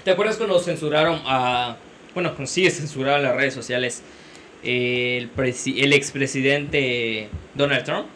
[0.09, 1.77] ¿Te acuerdas cuando censuraron a...
[2.15, 2.35] Bueno,
[2.71, 4.03] censurado en las redes sociales
[4.65, 8.07] el, el expresidente Donald Trump?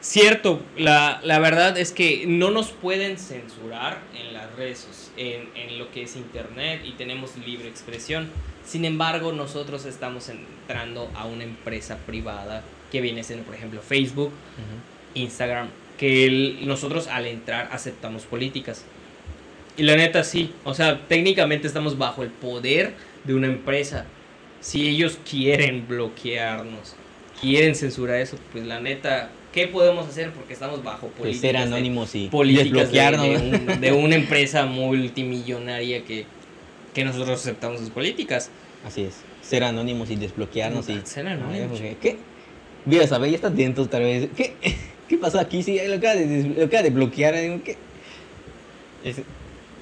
[0.00, 5.80] Cierto, la, la verdad es que no nos pueden censurar en las redes, en, en
[5.80, 8.30] lo que es internet y tenemos libre expresión.
[8.64, 14.30] Sin embargo, nosotros estamos entrando a una empresa privada que viene siendo, por ejemplo, Facebook.
[15.14, 18.84] Instagram, que el- nosotros al entrar aceptamos políticas.
[19.76, 22.92] Y la neta sí, o sea, técnicamente estamos bajo el poder
[23.24, 24.04] de una empresa.
[24.60, 26.94] Si ellos quieren bloquearnos,
[27.40, 30.30] quieren censurar eso, pues la neta, ¿qué podemos hacer?
[30.30, 31.40] Porque estamos bajo Pues políticas.
[31.40, 33.26] ser de- anónimos y políticas desbloquearnos.
[33.26, 33.36] de
[33.72, 36.26] un- de una empresa multimillonaria que,
[36.94, 38.50] que nosotros aceptamos sus políticas.
[38.86, 39.14] Así es.
[39.42, 41.00] Ser anónimos y desbloquearnos y.
[41.04, 41.80] Ser anónimos.
[42.00, 42.18] ¿Qué?
[42.84, 43.30] Mira, ¿sabes?
[43.30, 44.28] Ya estás dentro otra vez.
[44.36, 44.52] ¿Qué?
[45.08, 45.62] ¿Qué pasó aquí?
[45.62, 47.34] Sí, lo acaba de, lo acaba de bloquear.
[47.40, 47.76] digo, ¿Qué?
[49.04, 49.22] Es-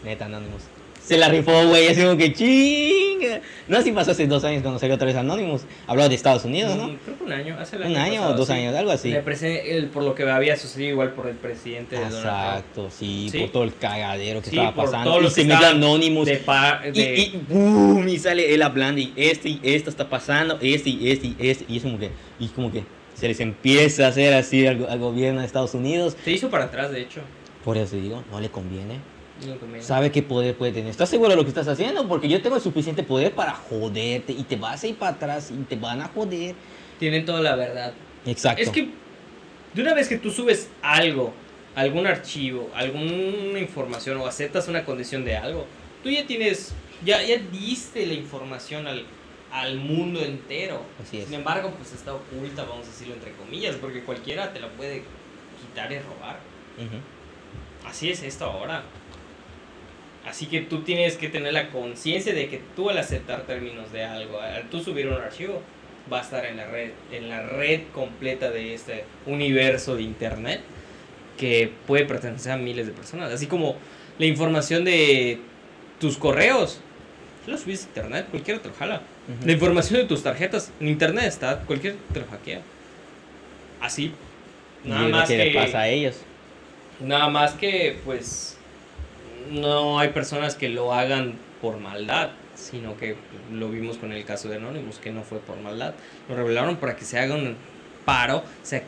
[0.05, 0.63] Neta, anónimos.
[1.03, 1.87] Se la rifó, güey.
[1.87, 3.41] Es como que chinga.
[3.69, 5.63] No, así pasó hace dos años cuando salió otra vez Anonymous.
[5.87, 6.89] Hablaba de Estados Unidos, ¿no?
[6.89, 8.53] Mm, Creo que un año, hace el Un año pasado, o dos sí.
[8.53, 9.13] años, algo así.
[9.13, 12.37] El- por lo que había sucedido igual por el presidente de Donald Trump.
[12.37, 13.39] Exacto, sí, Sí.
[13.41, 15.05] por todo el cagadero que Sí, estaba pasando.
[15.11, 16.27] todos y los se que metió estaban Anonymous.
[16.27, 20.09] De pa- Y, de- y, boom, y sale él hablando y este y esto está
[20.09, 22.85] pasando, este y este y este, y es como que, y como que
[23.15, 26.17] se les empieza a hacer así al, al gobierno de Estados Unidos.
[26.25, 27.21] Se hizo para atrás, de hecho.
[27.65, 28.99] Por eso digo, no le conviene.
[29.81, 30.91] ¿Sabe qué poder puede tener?
[30.91, 32.07] ¿Estás seguro de lo que estás haciendo?
[32.07, 35.51] Porque yo tengo el suficiente poder para joderte y te vas a ir para atrás
[35.51, 36.55] y te van a joder.
[36.99, 37.95] Tienen toda la verdad.
[38.27, 38.63] Exacto.
[38.63, 38.91] Es que
[39.75, 41.33] de una vez que tú subes algo,
[41.75, 45.67] algún archivo, alguna información o aceptas una condición de algo,
[46.03, 46.73] tú ya tienes,
[47.05, 49.05] ya, ya diste la información al,
[49.53, 50.83] al mundo entero.
[51.03, 51.27] Así es.
[51.27, 55.03] Sin embargo, pues está oculta, vamos a decirlo entre comillas, porque cualquiera te la puede
[55.61, 56.41] quitar y robar.
[56.77, 57.89] Ujú.
[57.89, 58.83] Así es esto ahora.
[60.27, 64.05] Así que tú tienes que tener la conciencia de que tú al aceptar términos de
[64.05, 65.63] algo, al tú subir un archivo,
[66.13, 70.61] va a estar en la red, en la red completa de este universo de internet
[71.39, 73.33] que puede pertenecer a miles de personas.
[73.33, 73.77] Así como
[74.19, 75.41] la información de
[75.99, 76.81] tus correos,
[77.45, 78.97] tú lo subes a internet, cualquiera te lo jala.
[78.97, 79.47] Ujú.
[79.47, 82.61] La información de tus tarjetas, en internet está, cualquiera te lo hackea.
[83.81, 84.13] Así.
[84.85, 86.17] Nada más que que le pasa a ellos.
[87.01, 88.59] Nada más que, pues,
[89.51, 93.17] no hay personas que lo hagan por maldad, sino que
[93.53, 95.95] lo vimos con el caso de Anonymous, que no fue por maldad.
[96.29, 97.57] Lo revelaron para que se haga un
[98.05, 98.83] paro, se,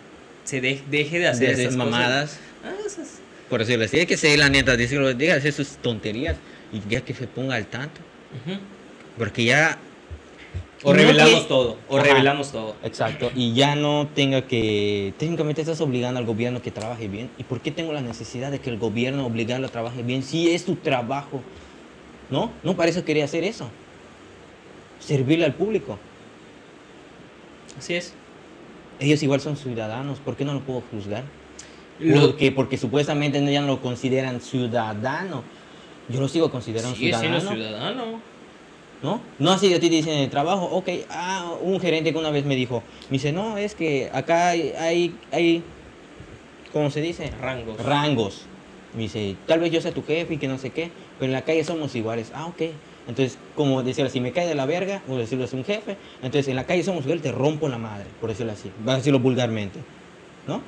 [0.45, 2.39] se de- deje de hacer de esas mamadas.
[2.65, 6.37] Ah, esas- Por decirlo así, hay que seguir la neta, decirlo, diga hacer sus tonterías
[6.73, 8.01] y ya que se ponga al tanto.
[9.19, 9.79] Porque ya.
[10.85, 12.07] O revelamos que- todo, o Ajá.
[12.09, 12.75] revelamos todo.
[12.83, 15.15] Exacto, y ya no tenga que.
[15.19, 17.31] Técnicamente estás obligando al gobierno que trabaje bien.
[17.39, 20.51] ¿Y por qué tengo la necesidad de que el gobierno obligarlo a trabajar bien si
[20.51, 21.41] es tu trabajo?
[22.31, 22.51] ¿No?
[22.65, 23.69] No parece querer hacer eso.
[24.99, 25.99] Servirle al público.
[27.79, 28.15] Así es.
[29.01, 31.25] Ellos igual son ciudadanos, ¿por qué no lo puedo juzgar?
[31.99, 35.43] Lo- Porque, porque supuestamente no- ya no lo consideran ciudadano.
[36.09, 38.21] Yo lo sigo considerando sigue siendo ciudadano.
[39.03, 39.21] ¿No?
[39.39, 42.31] No así a ti te dicen en el trabajo, ok, ah, un gerente que una
[42.31, 45.63] vez me dijo, me dice, no, es que acá hay, hay, hay
[46.73, 47.31] ¿cómo se dice?
[47.41, 47.85] Rangos.
[47.85, 48.43] Rangos.
[48.95, 51.33] Me dice, tal vez yo sea tu jefe y que no sé qué, pero en
[51.33, 52.31] la calle somos iguales.
[52.35, 52.63] Ah, ok.
[53.09, 56.49] Entonces, como decirlo así, me cae de la verga, o decirlo así, un jefe, entonces
[56.49, 59.19] en la calle somos iguales, te rompo la madre, por decirlo así, va a decirlo
[59.19, 59.81] vulgarmente,
[60.47, 60.63] ¿no?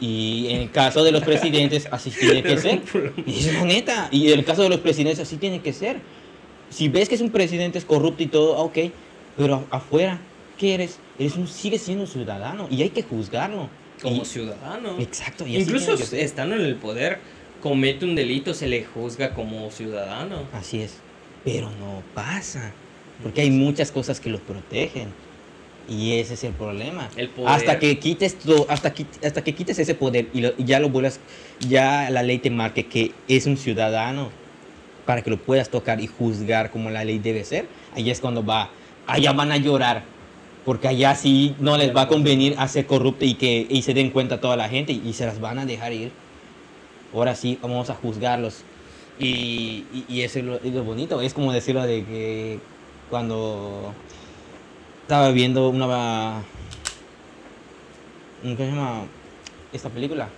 [0.00, 2.80] Y en el caso de los presidentes, así tiene que ser.
[3.26, 4.08] Y es la neta.
[4.10, 5.98] Y en el caso de los presidentes, así tiene que ser.
[6.70, 8.78] Si ves que es un presidente es corrupto y todo, ok.
[9.36, 10.20] Pero afuera,
[10.58, 10.98] ¿qué eres?
[11.18, 13.68] Eres un, sigues siendo un ciudadano y hay que juzgarlo.
[14.02, 14.98] Como Y- ciudadano.
[14.98, 15.46] Exacto.
[15.46, 17.18] Y Incluso que estando en el poder,
[17.60, 20.44] comete un delito, se le juzga como ciudadano.
[20.54, 20.94] Así es.
[21.44, 22.72] Pero no pasa.
[23.22, 25.08] Porque hay muchas cosas que los protegen.
[25.88, 27.10] Y ese es el problema.
[27.16, 27.50] El poder.
[27.50, 30.78] Hasta que quites tu- hasta, qui- hasta que quites ese poder y, lo- y ya
[30.80, 31.18] lo vuelvas,
[31.68, 34.30] ya la ley te marque que es un ciudadano
[35.06, 38.44] para que lo puedas tocar y juzgar como la ley debe ser, ahí es cuando
[38.44, 38.70] va,
[39.06, 40.02] allá van a llorar.
[40.64, 44.10] Porque allá sí no les va a convenir hacer corrupto y que y se den
[44.10, 46.12] cuenta toda la gente y, se las van a dejar ir.
[47.14, 48.62] Ahora sí, vamos a juzgarlos.
[49.18, 51.22] Y, y, eso es lo, es lo bonito.
[51.22, 52.58] Es como decirlo de que
[53.08, 53.94] cuando
[55.02, 56.42] estaba viendo una.
[58.42, 59.02] ¿Cómo se llama?
[59.72, 60.28] Esta película.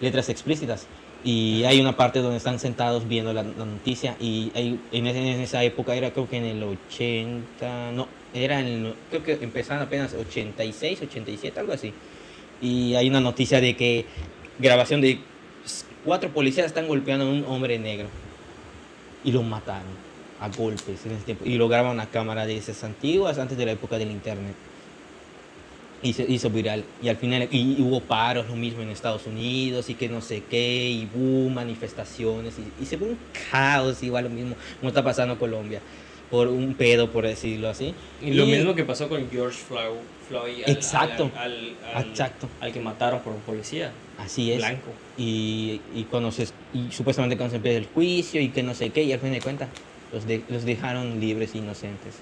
[0.00, 0.86] Letras explícitas.
[1.24, 4.14] Y hay una parte donde están sentados viendo la, noticia.
[4.20, 7.92] Y en, esa época era creo que en el 80.
[7.92, 8.94] No, era en.
[9.08, 11.94] Creo que empezaron apenas 86, 87, algo así.
[12.60, 14.04] Y hay una noticia de que
[14.58, 15.18] grabación de
[16.04, 18.08] cuatro policías están golpeando a un hombre negro.
[19.24, 20.04] Y lo mataron
[20.40, 21.46] a golpes en ese tiempo.
[21.46, 24.54] Y lo graban a cámara de esas antiguas, antes de la época del internet.
[26.02, 26.84] Y se hizo viral.
[27.02, 30.20] Y al final y, y hubo paros, lo mismo en Estados Unidos, y que no
[30.20, 32.54] sé qué, y hubo manifestaciones.
[32.58, 33.18] Y, y se fue un
[33.50, 35.80] caos, igual lo mismo, como está pasando en Colombia.
[36.30, 37.94] Por un pedo, por decirlo así.
[38.20, 39.98] Y lo mismo que pasó con George Floyd.
[40.28, 41.30] Floyd al- Exacto.
[41.36, 41.74] Al,
[42.06, 42.48] Exacto.
[42.60, 44.56] al que mataron por un policía Así es.
[44.58, 44.90] blanco.
[45.18, 48.88] Y, y cuando se, y supuestamente cuando se empieza el juicio y que no sé
[48.90, 49.68] qué, y al fin de cuentas
[50.12, 52.14] los, de- los dejaron libres e inocentes.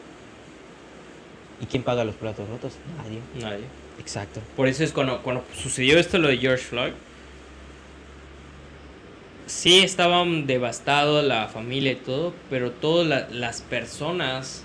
[1.62, 2.72] ¿Y quién paga los platos rotos?
[2.98, 3.20] Nadie.
[3.42, 3.64] Nadie.
[3.98, 4.40] Exacto.
[4.56, 6.92] Por eso es cuando, cuando sucedió esto, lo de George Floyd.
[9.46, 14.64] Sí estaban devastados la familia y todo, pero todas la- las personas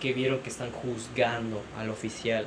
[0.00, 2.46] que vieron que están juzgando al oficial,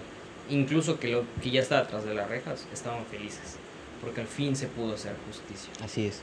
[0.50, 3.56] incluso que, lo, que ya está atrás de las rejas, estaban felices.
[4.02, 5.72] Porque al fin se pudo hacer justicia.
[5.84, 6.22] Así es.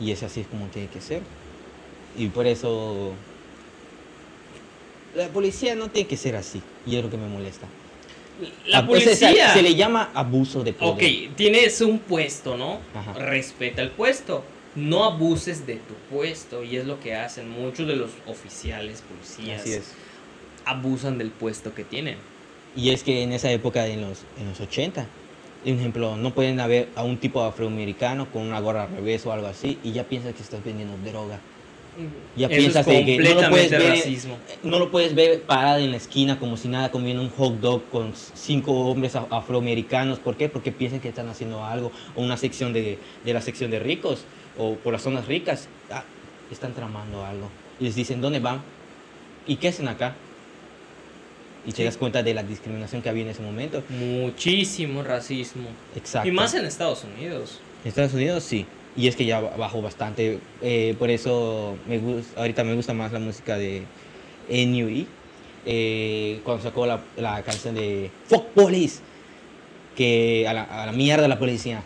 [0.00, 1.22] Y es así es como tiene que ser.
[2.16, 3.12] Y por eso
[5.14, 6.62] la policía no tiene que ser así.
[6.86, 7.66] Y es lo que me molesta.
[8.66, 9.52] La o sea, policía...
[9.52, 10.94] se le llama abuso de poder.
[10.94, 12.80] Ok, tienes un puesto, ¿no?
[12.94, 13.12] Ajá.
[13.14, 14.44] Respeta el puesto.
[14.74, 16.64] No abuses de tu puesto.
[16.64, 19.60] Y es lo que hacen muchos de los oficiales, policías.
[19.60, 19.92] Así es.
[20.64, 22.16] Abusan del puesto que tienen.
[22.74, 25.06] Y es que en esa época, en los, en los 80,
[25.62, 29.32] por ejemplo, no pueden haber a un tipo afroamericano con una gorra al revés o
[29.32, 31.38] algo así y ya piensas que estás vendiendo droga.
[32.36, 34.04] Ya Eso piensas es que no lo puedes ver,
[34.62, 37.82] no lo puedes ver parado en la esquina como si nada comiendo un hot dog
[37.90, 40.18] con cinco hombres afroamericanos.
[40.18, 40.48] ¿Por qué?
[40.48, 44.24] Porque piensan que están haciendo algo o una sección de, de la sección de ricos
[44.58, 45.68] o por las zonas ricas.
[45.90, 46.04] Ah,
[46.50, 47.48] están tramando algo.
[47.78, 48.62] Y les dicen, ¿dónde van?
[49.46, 50.14] ¿Y qué hacen acá?
[51.66, 51.84] Y te Sí.
[51.84, 53.82] das cuenta de la discriminación que había en ese momento.
[53.90, 55.68] Muchísimo racismo.
[55.94, 56.28] Exacto.
[56.28, 57.60] Y más en Estados Unidos.
[57.84, 58.66] En Estados Unidos sí.
[58.96, 60.38] Y es que ya bajó bastante.
[60.60, 63.84] eh, por eso me gusta, ahorita me gusta más la música de
[64.48, 65.06] NUE.
[65.64, 69.00] Eh, cuando sacó la, la canción de Fuck Police.
[69.96, 71.82] Que a la, a la mierda la policía.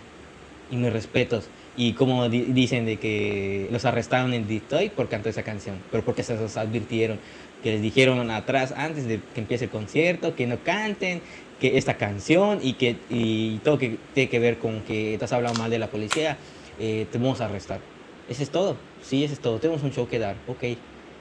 [0.70, 1.48] Y mis respetos.
[1.76, 5.76] Y como di- dicen de que los arrestaron en Detroit por cantar esa canción.
[5.90, 7.18] Pero porque se los advirtieron.
[7.62, 11.20] Que les dijeron atrás, antes de que empiece el concierto, que no canten
[11.60, 15.58] que esta canción y que y todo que tiene que ver con que estás hablando
[15.58, 16.36] mal de la policía,
[16.78, 17.80] eh, te vamos a arrestar.
[18.28, 18.76] Eso es todo.
[19.02, 19.58] Sí, eso es todo.
[19.58, 20.36] Tenemos un show que dar.
[20.46, 20.64] Ok,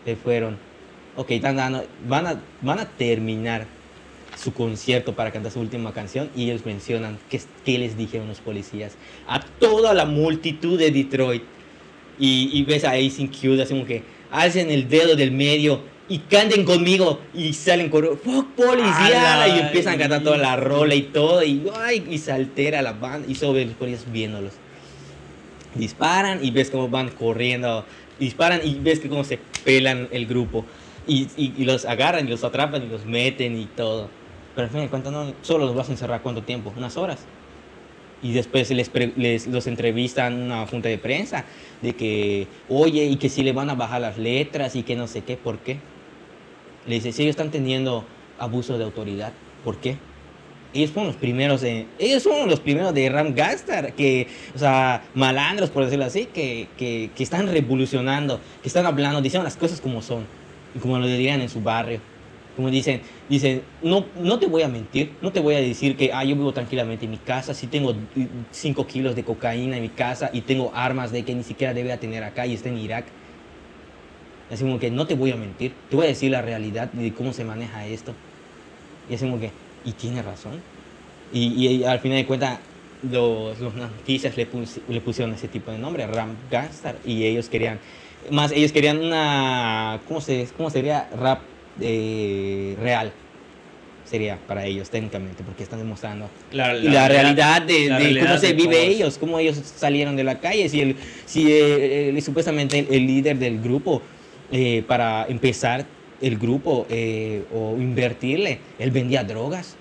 [0.06, 0.58] se fueron.
[1.16, 3.66] Ok, están dando, van, a, van a terminar
[4.38, 8.41] su concierto para cantar su última canción y ellos mencionan qué, qué les dijeron los
[8.41, 8.97] policías
[9.30, 11.43] a toda la multitud de Detroit.
[12.18, 16.20] Y, y ves a Ace Cute, así como que hacen el dedo del medio y
[16.20, 21.01] canten conmigo y salen con fuck policía y empiezan a cantar toda la rola y
[21.01, 24.53] todo y, ay, y se altera la banda y sobre los policías viéndolos
[25.76, 30.68] disparan y ves cómo van corriendo disparan y ves que cómo se pelan el grupo
[31.06, 34.18] y, y- los agarran y los atrapan y los meten y todo
[34.54, 37.30] pero al fin de cuentas no solo los vas a encerrar cuánto tiempo unas horas
[38.20, 41.48] y después les, les- los entrevistan en una junta de prensa
[41.82, 45.08] de que, oye, y que si le van a bajar las letras y que no
[45.08, 45.94] sé qué, ¿por qué?
[46.86, 50.14] Le dice, si ellos están teniendo abuso de autoridad, ¿por qué?
[50.76, 55.04] Ellos fueron los primeros de, ellos fueron los primeros de Ram Gastar, que, o sea,
[55.14, 59.80] malandros, por decirlo así, que, que, que están revolucionando, que están hablando, diciendo las cosas
[59.80, 60.26] como son,
[60.76, 62.02] y como lo dirían en su barrio.
[62.58, 66.12] Como dicen, dicen, no, no te voy a mentir, no te voy a decir que,
[66.14, 67.96] ah, yo vivo tranquilamente en mi casa, sí tengo
[68.52, 72.00] 5 kilos de cocaína en mi casa y tengo armas de que ni siquiera debía
[72.02, 73.06] tener acá y está en Irak.
[74.52, 77.14] Así como que no te voy a mentir, te voy a decir la realidad de
[77.14, 78.14] cómo se maneja esto.
[79.10, 79.52] Y así como que,
[79.86, 80.62] y tiene razón.
[81.34, 82.60] Y, y al final de cuentas,
[83.12, 87.50] los, los noticias le, pus- le pusieron ese tipo de nombre, Ram Gangstar, y ellos
[87.50, 87.80] querían,
[88.32, 91.10] más ellos querían una, ¿cómo, se, cómo sería?
[91.20, 91.40] Rap
[91.82, 93.12] eh, real.
[94.06, 98.28] Sería para ellos técnicamente, porque están demostrando La, y la realidad de, la de realidad
[98.28, 98.88] cómo se de vive todos.
[98.88, 103.08] ellos, cómo ellos salieron de la calle, si, el, si eh, eh, supuestamente el, el
[103.08, 104.04] líder del grupo,
[104.52, 105.86] eh, para empezar
[106.22, 109.76] el grupo eh, o invertirle, él vendía drogas.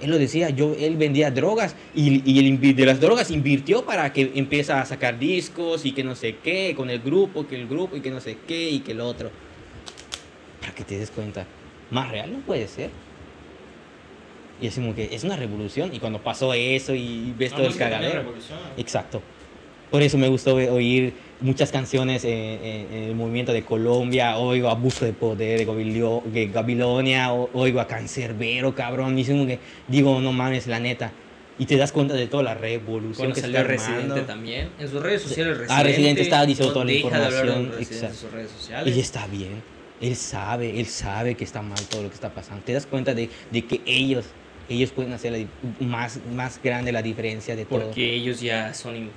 [0.00, 3.84] Él lo decía, yo, él vendía drogas y, y el invi- de las drogas invirtió
[3.84, 7.56] para que empiece a sacar discos y que no sé qué, con el grupo, que
[7.56, 9.30] el grupo y que no sé qué y que el otro.
[10.60, 11.44] Para que te des cuenta,
[11.90, 12.88] más real no puede ser.
[14.62, 15.92] Y es como que es una revolución.
[15.92, 18.24] Y cuando pasó eso y ves todo el cagadero.
[18.78, 19.20] Exacto.
[19.90, 24.36] Por eso me gustó oír muchas canciones en, en- en el movimiento de Colombia.
[24.38, 27.32] Oigo Abuso de Poder de, Gabilio- de Gabilonia.
[27.32, 29.18] o- Oigo a Cancerbero, cabrón.
[29.18, 31.12] Y que digo, no mames, la neta.
[31.58, 34.22] Y te das cuenta de toda la revolución Cuando que salió está Residente armando.
[34.24, 34.68] también.
[34.78, 35.74] En sus redes sociales, Residente.
[35.74, 38.16] Ah, Residente estaba diciendo no toda la de de información, en exacto.
[38.16, 38.96] sus redes sociales.
[38.96, 39.62] Y está bien.
[40.00, 42.62] Él sabe, él sabe que está mal todo lo que está pasando.
[42.64, 44.24] Te das cuenta de, de que ellos,
[44.70, 47.80] ellos pueden hacer la más, más grande la diferencia de todo.
[47.80, 49.10] Porque ellos ya son,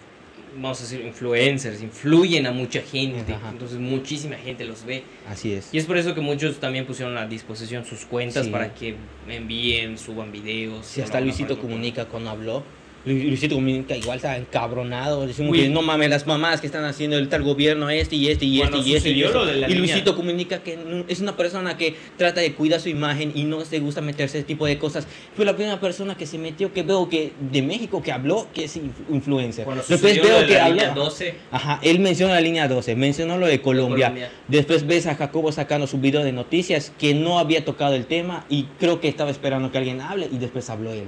[0.56, 3.34] vamos a decir, influencers, influyen a mucha gente.
[3.34, 3.50] Ajá.
[3.50, 5.04] Entonces muchísima gente los ve.
[5.30, 5.70] Así es.
[5.74, 8.52] Y es por eso que muchos también pusieron a disposición sus cuentas Sí.
[8.52, 8.96] para que
[9.28, 10.86] envíen, suban videos.
[10.86, 12.64] Si hasta Luisito Comunica cuando habló,
[13.06, 15.28] Luisito Comunica igual está encabronado.
[15.28, 18.46] Decimos que no mames, las mamás que están haciendo el tal gobierno este y este
[18.46, 19.10] y este Cuando y este.
[19.10, 19.38] Y, este.
[19.68, 20.78] niña- Luisito Comunica que
[21.10, 24.48] es una persona que trata de cuidar su imagen y no se gusta meterse ese
[24.48, 25.06] tipo de cosas.
[25.36, 28.66] Fue la primera persona que se metió, que veo que de México que habló, que
[28.66, 29.66] es inf- influencer.
[29.66, 33.38] Cuando Después veo de que la línea 12, Ajá, él menciona la línea 12, mencionó
[33.38, 34.08] lo de Colombia.
[34.08, 34.32] Colombia.
[34.48, 38.46] Después ves a Jacobo sacando su video de noticias que no había tocado el tema
[38.50, 41.08] y creo que estaba esperando que alguien hable y después habló él.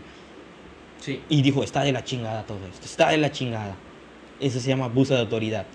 [1.05, 1.21] Sí.
[1.29, 3.75] Y dijo, está de la chingada todo esto, está de la chingada.
[4.39, 5.65] Eso se llama abuso de autoridad.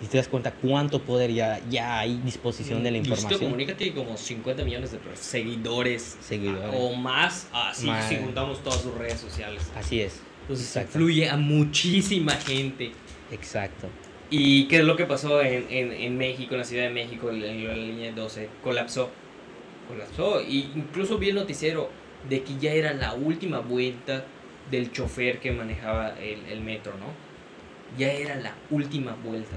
[0.00, 3.40] Y te das cuenta cuánto poder ya, ya hay disposición de la información.
[3.40, 6.18] Comunica tiene como 50 millones de seguidores.
[6.20, 6.70] Seguidores.
[6.72, 9.60] O más, así si juntamos todas sus redes sociales.
[9.76, 10.20] Así es.
[10.42, 10.98] Entonces Exacto.
[10.98, 12.92] influye a muchísima gente.
[13.32, 13.88] Exacto.
[14.30, 17.30] ¿Y qué es lo que pasó en, en, en México, en la Ciudad de México,
[17.30, 18.48] en la, en la línea 12?
[18.62, 19.10] Colapsó.
[19.88, 20.42] Colapsó.
[20.42, 21.90] Y incluso vi el noticiero
[22.28, 24.24] de que ya era la última vuelta
[24.70, 27.06] del chofer que manejaba el, el metro, ¿no?
[27.96, 29.56] Ya era la última vuelta.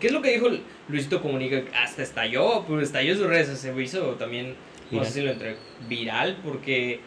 [0.00, 0.48] ¿Qué es lo que dijo
[0.88, 1.62] Luisito Comunica?
[1.76, 4.56] Hasta estalló, pues estalló sus redes, se hizo también,
[4.90, 5.06] no Viral.
[5.06, 5.56] sé si lo entre
[5.88, 7.00] viral, porque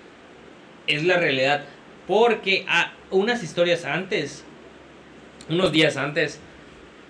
[0.88, 1.66] es la realidad.
[2.08, 4.46] Porque a unas historias antes,
[5.50, 6.40] unos días antes,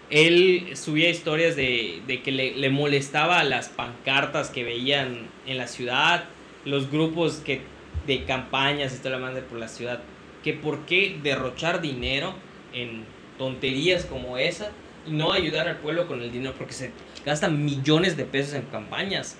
[0.10, 5.68] él subía historias de, de que le, le molestaba las pancartas que veían en la
[5.68, 6.26] ciudad,
[6.66, 7.62] los grupos que,
[8.08, 10.02] de campañas y toda la madre por la ciudad,
[10.44, 12.34] que por qué derrochar dinero
[12.74, 13.06] en
[13.38, 14.72] tonterías como esa
[15.08, 16.92] y no ayudar al pueblo con el dinero, porque se
[17.26, 19.38] gastan millones de pesos en campañas.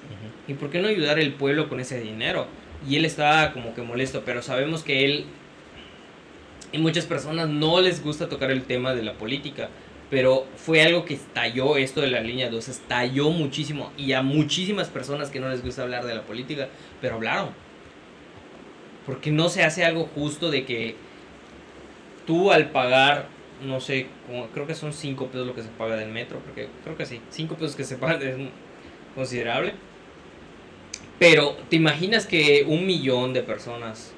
[0.48, 2.48] ¿Y por qué no ayudar al pueblo con ese dinero?
[2.88, 5.26] Y él estaba como que molesto, pero sabemos que él
[6.72, 9.70] y muchas personas no les gusta tocar el tema de la política,
[10.10, 14.90] pero fue algo que estalló esto de la línea 2, estalló muchísimo y a muchísimas
[14.90, 16.70] personas que no les gusta hablar de la política,
[17.02, 17.50] pero hablaron.
[19.06, 20.96] Porque no se hace algo justo de que
[22.26, 23.28] tú al pagar
[23.62, 24.08] no sé,
[24.54, 27.22] creo que son 5 pesos lo que se paga del metro, porque creo que sí,
[27.30, 28.36] 5 pesos que se pagan es
[29.16, 29.74] considerable.
[31.20, 34.14] Pero, ¿te imaginas que un millón de personas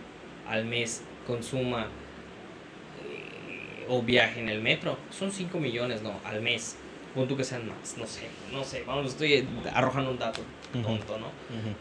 [0.47, 1.87] al mes consuma
[3.89, 4.97] o viaje en el metro?
[5.11, 6.75] Son 5 millones, no, al mes.
[7.15, 11.17] Pon tú que sean más, no sé, no sé, vamos, estoy arrojando un dato tonto,
[11.17, 11.27] ¿no?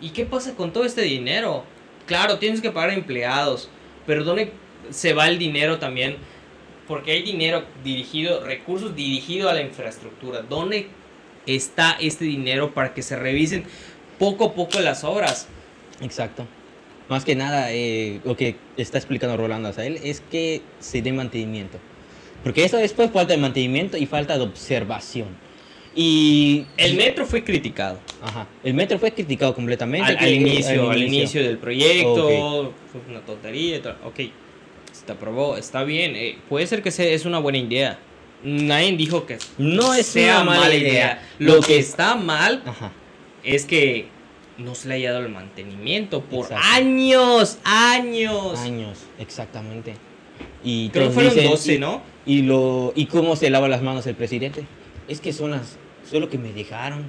[0.01, 1.65] ¿Y qué pasa con todo este dinero?
[2.07, 3.69] Claro, tienes que pagar empleados,
[4.07, 4.53] pero ¿dónde
[4.91, 6.17] se va el dinero también?
[6.89, 10.43] Porque hay dinero dirigido, recursos dirigidos a la infraestructura.
[10.43, 10.89] ¿Dónde
[11.47, 13.65] está este dinero para que se revisen
[14.19, 15.49] poco a poco las obras?
[16.01, 16.47] Exacto.
[17.09, 21.79] Más que nada, eh, lo que está explicando Rolando Azael es que se dé mantenimiento.
[22.47, 25.27] Porque eso después falta de mantenimiento y falta de observación.
[25.97, 28.47] Y El metro fue criticado Ajá.
[28.63, 30.13] El metro fue criticado completamente.
[30.13, 34.21] al, que- al inicio, al inicio del proyecto, fue una tontería, ok,
[34.93, 37.99] se aprobó, está bien, eh, puede ser que sea, es una buena idea.
[38.45, 41.21] Nadie dijo que No es sea una mala idea.
[41.41, 42.93] Lo Lo que que- está mal Ajá.
[43.43, 44.07] es que
[44.59, 46.65] no se le haya dado el mantenimiento por Exacto.
[46.75, 48.57] años, años.
[48.61, 49.95] Años, exactamente.
[50.69, 52.03] Y Creo que fueron dicen- 12, y- ¿no?
[52.27, 54.65] Y, lo, ¿Y cómo se lava las manos el presidente?
[55.07, 55.77] Es que son las...
[56.11, 57.05] Son lo que me dejaron.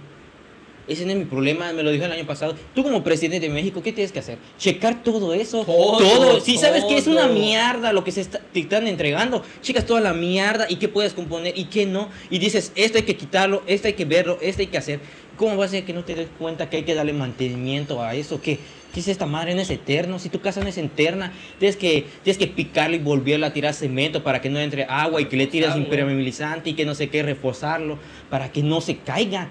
[0.87, 2.55] Ese no es mi problema, me lo dijo el año pasado.
[2.75, 4.37] Tú como presidente de México, ¿qué tienes que hacer?
[4.59, 5.63] Checar todo eso.
[5.65, 7.33] Todo, Si sabes que es una todo.
[7.33, 11.13] mierda lo que se está, te están entregando, checas toda la mierda y qué puedes
[11.13, 12.09] componer y qué no.
[12.29, 14.99] Y dices, esto hay que quitarlo, esto hay que verlo, esto hay que hacer.
[15.35, 18.15] ¿Cómo va a ser que no te des cuenta que hay que darle mantenimiento a
[18.15, 18.39] eso?
[18.41, 18.57] ¿Qué,
[18.95, 19.55] es esta madre?
[19.55, 20.19] No es eterno.
[20.19, 23.73] Si tu casa no es eterna, tienes que, tienes que picarlo y volverlo a tirar
[23.73, 27.09] cemento para que no entre agua y que le tiras impermeabilizante y que no sé
[27.09, 27.97] qué, reforzarlo
[28.29, 29.49] para que no se caiga.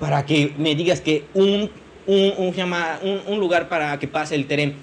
[0.00, 1.70] Para que me digas que un,
[2.06, 2.54] un, un,
[3.02, 4.74] un, un lugar para que pase el tren,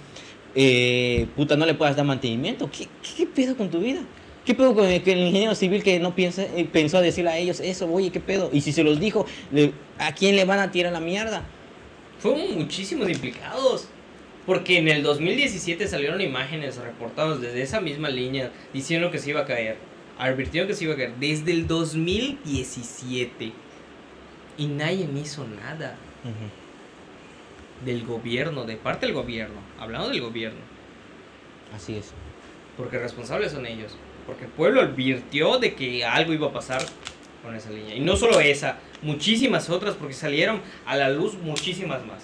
[0.56, 2.70] eh, puta, no le puedas dar mantenimiento.
[2.72, 4.02] ¿Qué, qué, pedo con tu vida?
[4.46, 7.60] ¿Qué pedo con el, el ingeniero civil que no piensa, eh, pensó decirle a ellos
[7.60, 7.88] eso?
[7.92, 8.50] Oye, ¿qué pedo?
[8.52, 9.26] Y si se los dijo,
[10.00, 11.44] ¿a quién le van a tirar la mierda?
[12.24, 13.90] Fueron muchísimos implicados.
[14.46, 19.42] Porque en el 2017 salieron imágenes reportadas desde esa misma línea diciendo que se iba
[19.42, 19.76] a caer.
[20.18, 23.52] Advirtieron que se iba a caer desde el 2017.
[24.58, 25.98] Y nadie hizo nada
[27.84, 29.60] del gobierno, de parte del gobierno.
[29.78, 30.62] Hablando del gobierno.
[31.76, 32.14] Así es.
[32.78, 33.98] Porque responsables son ellos.
[34.26, 36.86] Porque el pueblo advirtió de que algo iba a pasar
[37.44, 37.96] con esa línea.
[37.96, 42.24] Y no solo esa, muchísimas otras, porque salieron a la luz muchísimas más.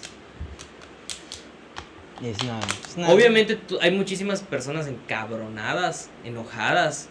[2.24, 7.08] Es una- es una- Obviamente hay muchísimas personas encabronadas, enojadas.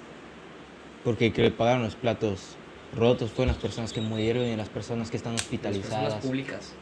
[1.04, 2.56] Porque que le pagaron los platos
[2.94, 6.24] rotos fueron las personas que murieron y las personas que están Las personas hospitalizadas.
[6.24, 6.72] públicas,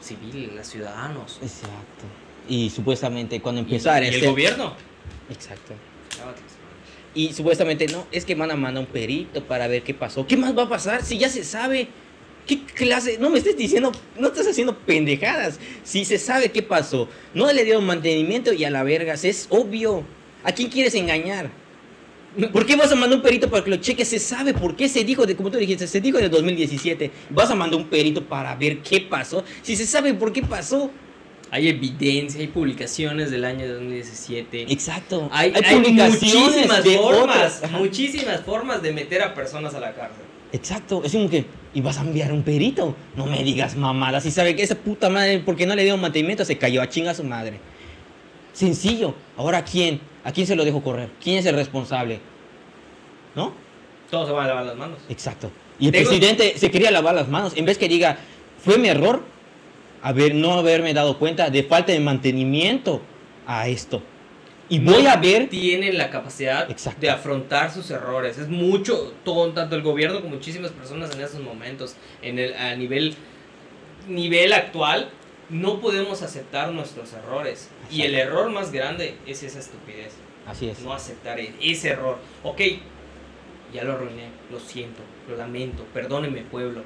[0.00, 1.38] civiles, los ciudadanos.
[1.42, 2.04] Exacto.
[2.48, 4.74] Y supuestamente cuando Y, empezó y el este- gobierno.
[5.30, 5.74] Exacto.
[6.18, 6.42] Lávate.
[7.14, 10.26] Y supuestamente no, es que van a mandar un perito para ver qué pasó.
[10.26, 11.88] ¿Qué más va a pasar si ya se sabe?
[12.46, 13.18] ¿Qué clase?
[13.18, 15.58] No me estés diciendo, no estás haciendo pendejadas.
[15.84, 20.04] Si se sabe qué pasó, no le dieron mantenimiento y a la vergas, es obvio.
[20.42, 21.50] ¿A quién quieres engañar?
[22.52, 24.04] ¿Por qué vas a mandar un perito para que lo cheque?
[24.04, 27.10] Se sabe por qué se dijo, de, como tú dijiste, se dijo en el 2017.
[27.30, 29.44] Vas a mandar un perito para ver qué pasó.
[29.62, 30.90] Si se sabe por qué pasó.
[31.54, 34.72] Hay evidencia, hay publicaciones del año 2017.
[34.72, 35.28] Exacto.
[35.30, 40.24] Hay, hay muchísimas de formas, muchísimas formas de meter a personas a la cárcel.
[40.50, 42.96] Exacto, es como que, ¿y vas a enviar un perito?
[43.14, 46.44] No me digas mamada, si sabe que esa puta madre, porque no le dio mantenimiento,
[46.44, 47.60] se cayó a chinga a su madre.
[48.52, 49.14] Sencillo.
[49.36, 50.00] Ahora, ¿quién?
[50.24, 51.10] ¿A quién se lo dejo correr?
[51.22, 52.18] ¿Quién es el responsable?
[53.36, 53.52] ¿No?
[54.10, 54.98] Todos se van a lavar las manos.
[55.08, 55.52] Exacto.
[55.78, 58.18] Y el Tengo- presidente se quería lavar las manos, en vez que diga,
[58.58, 59.22] fue mi error
[60.04, 63.00] haber, no haberme dado cuenta de falta de mantenimiento
[63.46, 64.02] a esto.
[64.68, 65.48] Y voy a ver...
[65.48, 67.00] Tienen la capacidad Exacto.
[67.00, 68.36] de afrontar sus errores.
[68.36, 72.76] Es mucho, todo, tanto el gobierno como muchísimas personas en esos momentos, en el, a
[72.76, 73.14] nivel,
[74.06, 75.08] nivel actual,
[75.48, 77.70] no podemos aceptar nuestros errores.
[77.90, 78.38] Y el Exacto.
[78.38, 80.12] error más grande es esa estupidez.
[80.46, 80.80] Así es.
[80.80, 82.18] No aceptar e- ese error.
[82.42, 82.60] Ok,
[83.72, 86.82] ya lo arruiné, lo siento, lo lamento, perdóneme pueblo.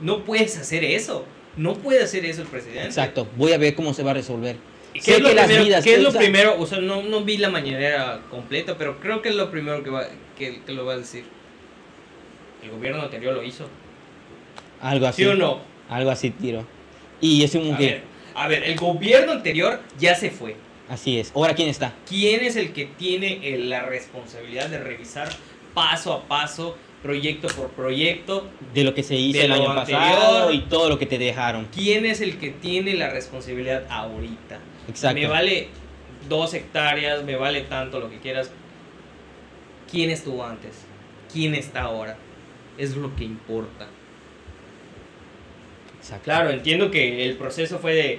[0.00, 1.24] No puedes hacer eso.
[1.56, 2.84] No puede hacer eso el presidente.
[2.86, 3.26] Exacto.
[3.36, 4.56] Voy a ver cómo se va a resolver.
[4.92, 5.64] ¿Qué Sé es lo que las primero?
[5.64, 6.56] vidas- qué es lo o sea- primero?
[6.58, 9.90] O sea, no, no vi la mañanera completa, pero creo que es lo primero que,
[9.90, 10.06] va,
[10.38, 11.24] que, que lo va a decir.
[12.62, 13.68] El gobierno anterior lo hizo.
[14.80, 15.22] Algo así.
[15.22, 15.60] ¿Sí o no?
[15.88, 16.66] Algo así tiro.
[17.20, 18.02] Y es como A ver,
[18.34, 20.56] a ver, el gobierno anterior ya se fue.
[20.88, 21.32] así es.
[21.34, 21.92] Ahora, ¿quién está?
[22.08, 25.28] ¿Quién es el que tiene eh, la responsabilidad de revisar
[25.74, 26.76] paso a paso,
[27.06, 28.48] proyecto por proyecto?
[28.74, 30.00] De lo que se hizo el año anterior.
[30.02, 31.66] pasado y todo lo que te dejaron.
[31.74, 34.58] ¿Quién es el que tiene la responsabilidad ahorita?
[34.88, 35.20] Exacto.
[35.20, 35.68] Me vale
[36.28, 38.50] dos hectáreas, me vale tanto lo que quieras.
[39.90, 40.72] quién estuvo antes,
[41.32, 42.16] quién está ahora.
[42.76, 43.86] Es lo que importa.
[45.98, 46.24] Exacto.
[46.24, 48.18] Claro, entiendo que el proceso fue de,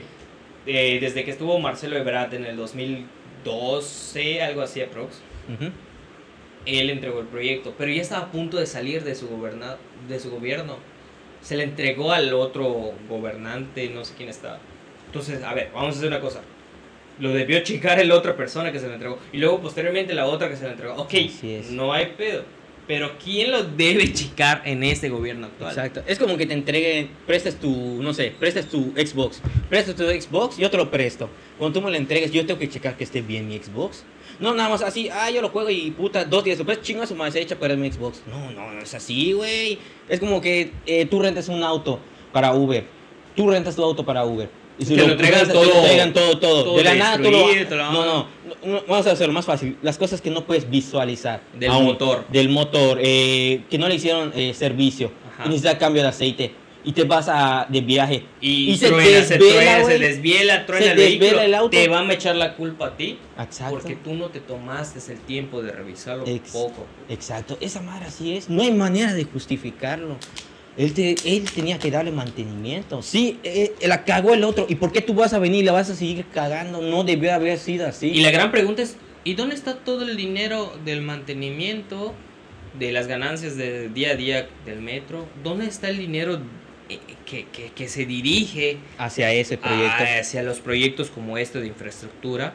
[0.65, 5.17] de- desde que estuvo Marcelo Ebrard en el 2012, algo así aprox.
[5.53, 5.71] Ujú.
[6.67, 10.19] Él entregó el proyecto, pero ya estaba a punto de salir de su, goberna- de
[10.19, 10.77] su gobierno.
[11.41, 14.59] Se le entregó al otro gobernante, no sé quién estaba.
[15.05, 16.41] Entonces, a ver, vamos a hacer una cosa.
[17.19, 19.17] Lo debió checar el otra persona que se le entregó.
[19.31, 20.95] Y luego posteriormente la otra que se le entregó.
[20.95, 21.13] Ok,
[21.71, 22.43] no hay pedo.
[22.85, 25.71] Pero ¿quién lo debe checar en este gobierno actual?
[25.71, 26.03] Exacto.
[26.07, 29.41] Es como que te entreguen, prestes tu, no sé, prestes tu Xbox.
[29.69, 31.29] Prestas tu Xbox, yo te lo presto.
[31.57, 34.03] Cuando tú me lo entregues, yo tengo que checar que esté bien mi Xbox.
[34.39, 37.15] No, nada más así, ah, yo lo juego y puta, dos días después, chinga su
[37.15, 38.21] madre, se echa a perder mi Xbox.
[38.27, 39.79] No, no, no es así, güey.
[40.07, 41.99] Es como que eh, tú rentas un auto
[42.31, 42.85] para Uber.
[43.35, 44.49] Tú rentas tu auto para Uber.
[44.79, 46.63] Y si Te lo entregan rentas, te todo- lo entregan todo, todo.
[46.65, 47.47] todo de la nada tú lo...
[47.47, 48.27] lo- No, no,
[48.63, 49.75] no, no, vamos a hacerlo más fácil.
[49.81, 51.41] Las cosas que no puedes visualizar.
[51.57, 52.25] Del aún, motor.
[52.31, 55.11] Del motor, eh, que no le hicieron eh, servicio.
[55.45, 56.51] Necesita cambio de aceite.
[56.83, 58.23] Y te vas a, de viaje.
[58.39, 61.69] Y, Y se truena, se desvela, truena, se desviela, truena Se el desvela el auto.
[61.71, 63.17] Te van a echar la culpa a ti.
[63.37, 63.73] Exacto.
[63.79, 66.85] Porque tú no te tomaste el tiempo de revisarlo Ex- poco.
[67.09, 67.57] Exacto.
[67.59, 68.49] Esa madre así es.
[68.49, 70.15] No hay manera de justificarlo.
[70.77, 73.01] Él, te- él tenía que darle mantenimiento.
[73.01, 74.65] Sí, eh, la cagó el otro.
[74.69, 76.81] ¿Y por qué tú vas a venir y la vas a seguir cagando?
[76.81, 78.07] No debió haber sido así.
[78.09, 82.13] Y la gran pregunta es, ¿y dónde está todo el dinero del mantenimiento,
[82.77, 85.25] de las ganancias del día a día del metro?
[85.43, 86.39] ¿Dónde está el dinero eh,
[87.25, 90.03] que, que- que se dirige Hacia ese proyecto.
[90.19, 92.53] hacia los proyectos como este de infraestructura?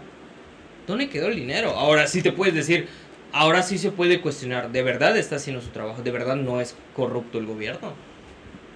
[0.86, 1.70] ¿Dónde quedó el dinero?
[1.70, 2.88] Ahora sí te puedes decir,
[3.32, 6.02] ahora sí se puede cuestionar, ¿de verdad está haciendo su trabajo?
[6.02, 7.92] ¿De verdad no es corrupto el gobierno?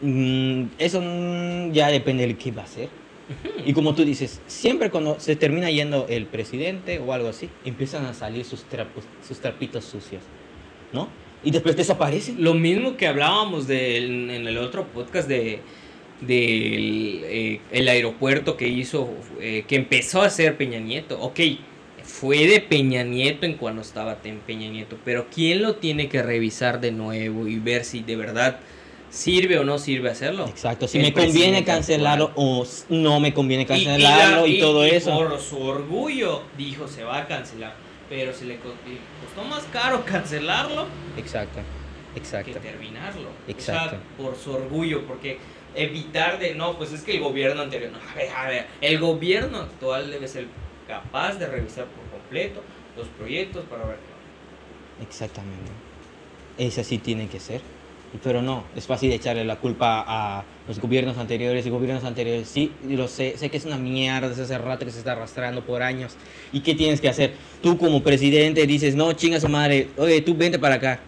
[0.03, 2.89] Mm, eso mm, ya depende de qué va a hacer.
[3.65, 8.05] Y como tú dices, siempre cuando se termina yendo el presidente o algo así, empiezan
[8.07, 10.23] a salir sus, trapos, sus trapitos sucios,
[10.93, 11.09] ¿no?
[11.45, 12.43] Y después desaparecen.
[12.43, 15.61] Lo mismo que hablábamos del- en el otro podcast de
[16.20, 19.09] del eh, el aeropuerto que hizo,
[19.41, 21.20] eh, que empezó a hacer Peña Nieto.
[21.20, 21.41] Ok,
[22.03, 26.22] fue de Peña Nieto en cuando estaba en Peña Nieto, pero ¿quién lo tiene que
[26.22, 28.59] revisar de nuevo y ver si de verdad
[29.11, 30.47] sirve o no sirve hacerlo?
[30.49, 34.87] Exacto, si El me conviene cancelarlo o no me conviene Y- cancelarlo y, la- todo
[34.87, 35.12] y eso.
[35.14, 37.74] Por su orgullo dijo se va a cancelar,
[38.09, 38.75] pero se le co-
[39.25, 40.87] costó más caro cancelarlo
[41.17, 41.61] Exacto,
[42.15, 42.59] que exacto.
[42.61, 43.29] terminarlo.
[43.49, 43.97] Exacto.
[43.97, 45.39] O sea, por su orgullo, porque
[45.75, 48.99] evitar de, no, pues es que el gobierno anterior, no, a ver, a ver, el
[48.99, 50.47] gobierno actual debe ser
[50.89, 52.63] capaz de revisar por completo
[52.97, 53.99] los proyectos para ver.
[55.03, 55.71] Exactamente.
[56.59, 57.61] Ese sí tiene que ser.
[58.23, 62.49] Pero no, es fácil echarle la culpa a los gobiernos anteriores y gobiernos anteriores.
[62.49, 65.64] Sí, lo sé, sé que es una mierda desde hace rato que se está arrastrando
[65.64, 66.14] por años.
[66.53, 67.33] ¿Y qué tienes que hacer?
[67.62, 71.01] Tú como presidente dices, no, chinga su madre, oye, tú vente para acá.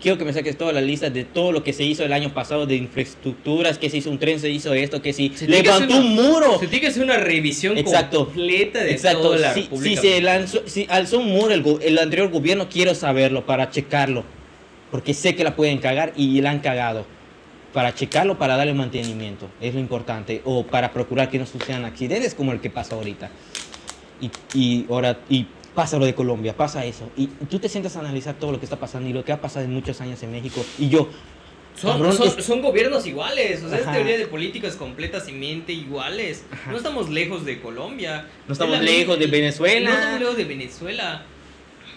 [0.00, 2.34] Quiero que me saques toda la lista de todo lo que se hizo el año
[2.34, 5.84] pasado de infraestructuras, que se hizo un tren, se hizo esto, que si Se levantó
[5.84, 6.58] hacer un una- muro.
[6.58, 8.24] Se tiene que hacer una revisión Exacto.
[8.26, 11.98] completa de Exacto, toda la si, si se lanzó, si alzó un muro el, el
[11.98, 14.24] anterior gobierno, quiero saberlo para checarlo.
[14.92, 17.04] Porque sé que la pueden cagar y la han cagado.
[17.72, 19.48] Para checarlo, para darle mantenimiento.
[19.60, 20.42] Es lo importante.
[20.44, 23.30] O para procurar que no sucedan accidentes como el que pasa ahorita.
[24.20, 27.10] Y, y ahora, y pasa lo de Colombia, pasa eso.
[27.16, 29.40] Y tú te sientas a analizar todo lo que está pasando y lo que ha
[29.40, 30.62] pasado en muchos años en México.
[30.78, 31.08] Y yo,
[31.74, 33.94] Son, Cabrón, son, es- son gobiernos iguales, o sea, es Ajá.
[33.94, 36.44] teoría de políticas completamente iguales.
[36.52, 36.70] Ajá.
[36.70, 38.26] No estamos lejos de Colombia.
[38.46, 39.88] No estamos Es la lejos de Venezuela.
[39.88, 41.22] No estamos lejos de Venezuela.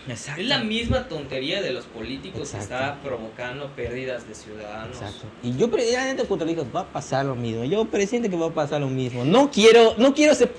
[0.08, 0.42] Exacto.
[0.42, 2.68] Es la misma tontería de los políticos Exacto.
[2.68, 4.98] que está provocando pérdidas de ciudadanos.
[4.98, 5.28] Exacto.
[5.44, 7.64] Y yo precisamente cuando digo, va a pasar lo mismo.
[7.64, 9.26] Yo presiento que va a pasar lo mismo.
[9.26, 10.52] No quiero, no quiero ser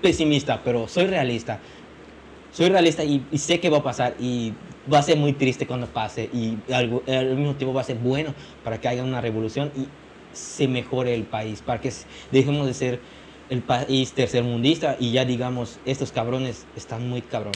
[0.00, 1.60] pesimista, pero soy realista.
[2.52, 4.52] Soy realista y, y sé que va a pasar y
[4.92, 7.96] va a ser muy triste cuando pase y algo, al mismo tiempo va a ser
[7.96, 9.86] bueno para que haya una revolución y
[10.32, 11.92] se mejore el país, para que
[12.30, 13.00] dejemos de ser
[13.50, 17.52] el país tercermundista y ya digamos, estos cabrones están muy cabrón.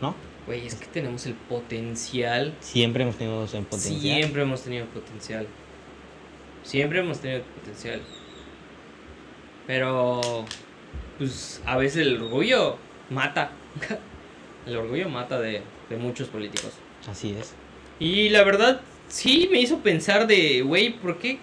[0.00, 0.14] ¿No?
[0.46, 2.54] Güey, es que tenemos el potencial.
[2.60, 4.00] Siempre hemos tenido potencial.
[4.00, 5.46] Siempre hemos tenido potencial.
[6.62, 8.00] Siempre hemos tenido potencial.
[9.66, 10.44] Pero,
[11.18, 12.76] pues, a veces el orgullo
[13.10, 13.50] mata.
[14.66, 16.72] el orgullo mata de, de muchos políticos.
[17.08, 17.54] Así es.
[17.98, 21.38] Y la verdad, sí me hizo pensar de, güey, ¿por qué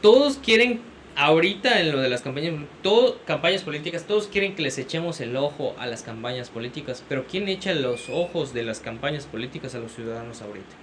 [0.00, 0.80] todos quieren,
[1.20, 5.36] ahorita en lo de las campañas, todo, campañas políticas, todos quieren que les echemos el
[5.36, 9.78] ojo a las campañas políticas, pero ¿quién echa los ojos de las campañas políticas a
[9.78, 10.74] los ciudadanos ahorita?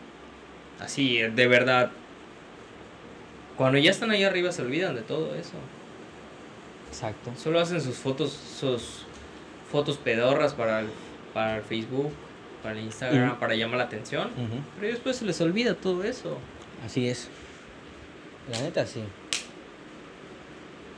[0.80, 1.92] Así, de verdad.
[3.58, 5.56] Cuando ya están ahí arriba se olvidan de todo eso.
[6.88, 7.32] Exacto.
[7.36, 9.06] Solo hacen sus fotos, sus
[9.72, 10.88] fotos pedorras para el,
[11.34, 12.12] para el Facebook,
[12.62, 14.30] para el Instagram, para llamar la atención.
[14.80, 16.38] Pero después se les olvida todo eso.
[16.86, 17.28] Así es.
[18.52, 19.02] La neta, sí.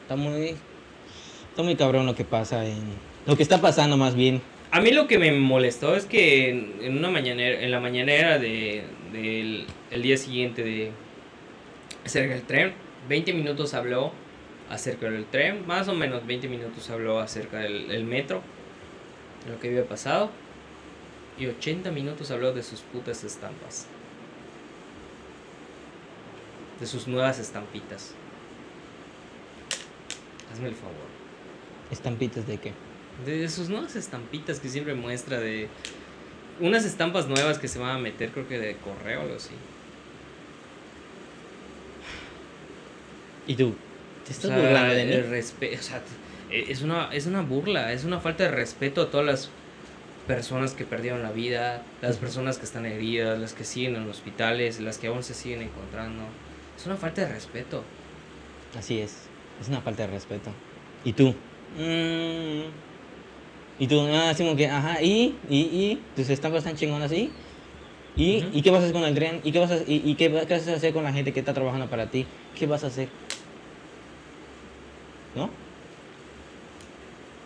[0.09, 0.55] Está muy.
[1.51, 2.81] Está muy cabrón lo que pasa en.
[3.27, 4.41] Lo que está pasando más bien.
[4.71, 8.85] A mí lo que me molestó es que en, una mañanera, en la mañanera de,
[9.13, 10.91] del el día siguiente de
[12.03, 12.73] acerca del tren,
[13.07, 14.11] 20 minutos habló
[14.71, 18.41] acerca del tren, más o menos 20 minutos habló acerca del el metro,
[19.45, 20.31] de lo que había pasado,
[21.37, 23.85] y 80 minutos habló de sus putas estampas,
[26.79, 28.15] de sus nuevas estampitas.
[30.51, 30.95] Hazme el favor.
[31.91, 32.73] Estampitas de qué.
[33.25, 35.67] De sus nuevas estampitas que siempre muestra de
[36.59, 39.51] unas estampas nuevas que se van a meter, creo que de correo o algo así.
[43.47, 43.73] ¿Y tú?
[44.25, 45.29] ¿Te O estás sea, burlando de el mí?
[45.37, 46.01] respe- o sea,
[46.51, 49.49] eh, es una, es una burla, es una falta de respeto a todas las
[50.27, 54.79] personas que perdieron la vida, las personas que están heridas, las que siguen en hospitales,
[54.79, 56.23] las que aún se siguen encontrando.
[56.77, 57.83] Es una falta de respeto.
[58.77, 59.28] Así es.
[59.61, 60.51] Es una falta de respeto.
[61.03, 61.33] ¿Y tú?
[61.77, 62.63] Mm.
[63.79, 64.01] ¿Y tú?
[64.11, 65.35] Ah, como que, ajá, ¿y?
[65.49, 65.57] ¿Y?
[65.57, 66.01] ¿Y?
[66.15, 67.11] ¿Tus estampas están chingonas?
[67.11, 67.29] ¿Y?
[68.15, 68.47] Ujú.
[68.53, 69.39] ¿Y qué vas a hacer con el tren?
[69.43, 71.53] ¿Y qué vas a, y, y qué vas a hacer con la gente que está
[71.53, 72.25] trabajando para ti?
[72.57, 73.07] ¿Qué vas a hacer?
[75.35, 75.49] ¿No?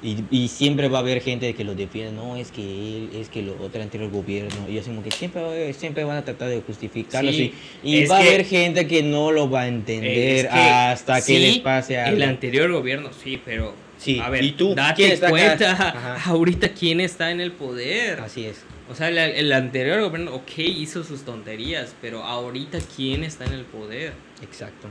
[0.04, 3.30] Y, y siempre va a haber gente que lo defiende, no, es que él, es
[3.30, 6.18] que lo otro anterior gobierno, y así como que siempre, va a haber- siempre van
[6.18, 9.68] a tratar de justificarlo, Sí, y, va a haber gente que no lo va a
[9.70, 12.18] entender Es que hasta que les pase algo.
[12.18, 13.74] El anterior gobierno, sí, pero.
[13.98, 14.76] Sí, A ver, ¿y tú?
[14.76, 18.20] date cuenta ahorita quién está en el poder.
[18.20, 18.58] Así es.
[18.92, 23.54] O sea, el, el anterior gobierno, ok, hizo sus tonterías, pero ahorita quién está en
[23.54, 24.12] el poder.
[24.42, 24.90] Exacto.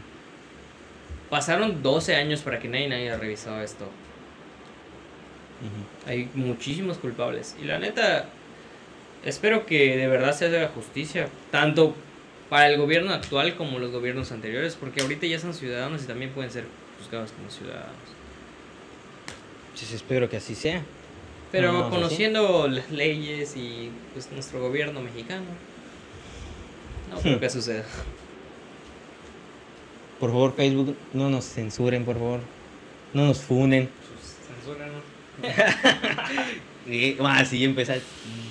[1.28, 3.86] Pasaron 12 años para que nadie haya revisado esto.
[6.06, 7.56] Hay muchísimos culpables.
[7.60, 8.26] Y la neta,
[9.24, 11.28] espero que de verdad se haga justicia.
[11.50, 11.94] Tanto
[12.50, 14.74] para el gobierno actual como los gobiernos anteriores.
[14.74, 16.64] Porque ahorita ya son ciudadanos y también pueden ser
[16.98, 17.88] juzgados como ciudadanos.
[19.70, 20.82] Pues espero que así sea.
[21.50, 21.90] Pero No, no, sí.
[21.94, 25.44] conociendo las leyes y pues nuestro gobierno mexicano,
[27.10, 27.40] no creo Hmm.
[27.40, 27.84] que suceda.
[30.18, 32.40] Por favor, Facebook, no nos censuren, por favor.
[33.12, 33.88] No nos funen.
[36.88, 37.98] Y así empieza a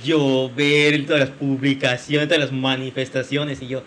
[0.03, 3.82] llover todas las publicaciones, todas las manifestaciones y yo...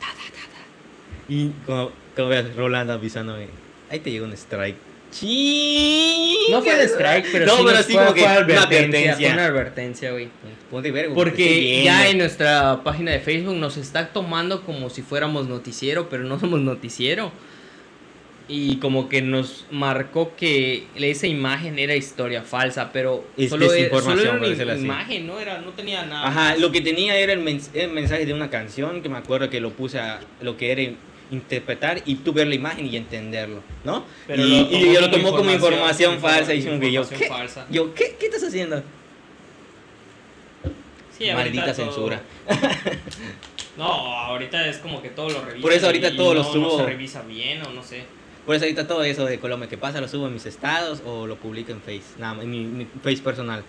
[0.00, 1.32] ta, ta, ta.
[1.32, 3.46] Y como, como veas, Rolando avisándome,
[3.88, 4.76] ahí te llegó un strike.
[5.12, 6.50] ¡Chii!
[6.50, 9.32] No fue de strike, pero no, sí pero sí fue, como que fue una advertencia,
[9.32, 10.28] una advertencia, güey.
[11.14, 16.24] Porque ya en nuestra página de Facebook nos está tomando como si fuéramos noticiero, pero
[16.24, 17.30] no somos noticiero.
[18.48, 24.00] Y como que nos marcó que esa imagen era historia falsa, pero Es solo, era,
[24.00, 26.28] solo era una imagen, no era, no tenía nada.
[26.28, 29.50] Ajá, lo que tenía era el, mens- el mensaje de una canción que me acuerdo
[29.50, 30.82] que lo puse a lo que era
[31.32, 34.04] interpretar y tú ver la imagen y entenderlo, ¿no?
[34.28, 37.08] Pero y, lo y yo lo tomó como información informa- falsa y como que yo,
[37.08, 37.26] ¿qué?
[37.26, 37.66] falsa.
[37.68, 38.14] Yo, ¿qué?
[38.18, 38.80] ¿Qué estás haciendo?
[41.18, 42.22] Sí, Maldita censura.
[43.76, 45.60] No, ahorita es como que todo lo revisa.
[45.60, 46.62] Por eso ahorita todo lo subo.
[46.62, 48.04] No se revisa bien o no sé.
[48.46, 51.26] Por eso ahorita todo eso de Colombia que pasa lo subo en mis estados o
[51.26, 53.62] lo publico en Face, nada, en mi, mi Face personal.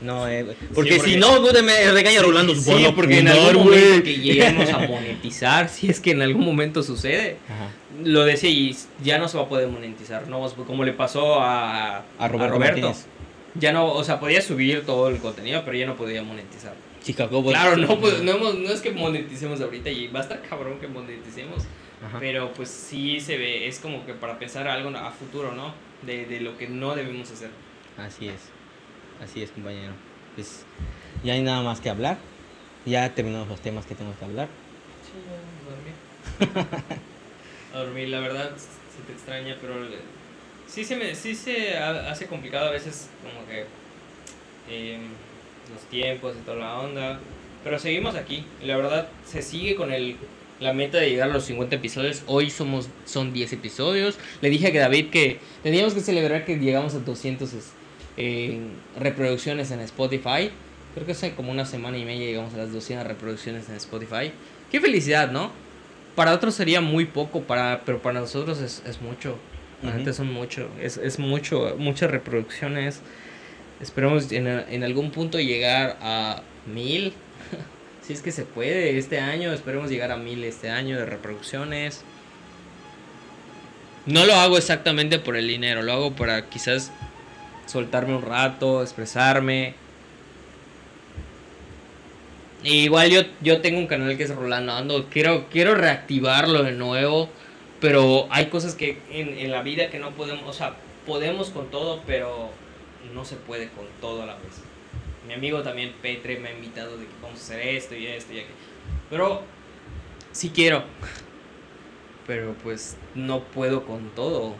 [0.00, 2.54] No, eh, porque, porque- si no, me regaña Rolando.
[2.54, 3.80] Sí, "Van a porque en algún güey".
[3.80, 7.70] momento que lleguemos a monetizar, si es que en algún momento sucede, Ajá.
[8.04, 10.46] lo decía y ya no se va a poder monetizar, ¿no?
[10.66, 13.06] Como le pasó a, A Roberto Martínez.
[13.56, 16.74] Ya no, o sea, podía subir todo el contenido, pero ya no podía monetizar.
[17.02, 17.42] Chicago.
[17.44, 20.78] Claro, no, pues, no, hemos- no es que moneticemos ahorita y va a estar cabrón
[20.78, 21.64] que moneticemos,
[22.06, 22.18] Ajá.
[22.20, 25.74] pero pues sí se ve, es como que para pensar algo a futuro, ¿no?
[26.02, 27.50] De, de lo que no debemos hacer.
[27.96, 28.40] Así es.
[29.22, 29.92] Así es, compañero.
[30.36, 30.64] Pues
[31.24, 32.18] ya hay nada más que hablar.
[32.86, 34.46] Ya terminamos los temas que tenemos que hablar.
[35.04, 36.68] Sí, ya, dormí.
[37.74, 39.98] a dormir, la verdad se te extraña, pero le-
[40.68, 43.66] sí se me sí se ha- hace complicado a veces como que
[44.70, 45.00] em,
[45.72, 47.18] los tiempos y toda la onda,
[47.64, 48.44] pero seguimos aquí.
[48.62, 50.16] Y la verdad se sigue con el
[50.60, 52.22] la meta de llegar a los 50 episodios.
[52.26, 54.18] Hoy somos son 10 episodios.
[54.40, 57.72] Le dije a David que teníamos que celebrar que llegamos a 200 es-
[58.16, 58.58] eh,
[58.98, 60.50] reproducciones en Spotify.
[60.94, 64.32] Creo que hace como una semana y media llegamos a las 200 reproducciones en Spotify.
[64.72, 65.52] Qué felicidad, ¿no?
[66.16, 69.36] Para otros sería muy poco, para, pero para nosotros es, es mucho.
[69.82, 69.98] La Ujú.
[69.98, 70.68] neta son mucho.
[70.80, 73.00] Es, es mucho, muchas reproducciones.
[73.80, 77.12] Esperemos en, en algún punto llegar a mil.
[78.08, 79.52] si es que se puede este año.
[79.52, 82.04] Esperemos llegar a mil este año de reproducciones.
[84.06, 85.82] No lo hago exactamente por el dinero.
[85.82, 86.90] Lo hago para quizás
[87.66, 89.74] soltarme un rato, expresarme.
[92.64, 95.06] igual yo, yo tengo un canal que es Rolando Ando.
[95.10, 97.28] Quiero, quiero reactivarlo de nuevo.
[97.78, 100.48] Pero hay cosas que en, en la vida que no podemos.
[100.48, 102.52] O sea, podemos con todo, pero
[103.12, 104.62] no se puede con todo a la vez.
[105.28, 108.32] Mi amigo también, Petre, me ha invitado de que vamos a hacer esto y esto
[108.32, 108.54] y aquello.
[109.10, 109.42] Pero
[110.32, 110.84] sí quiero.
[112.26, 114.54] Pero pues no puedo con todo.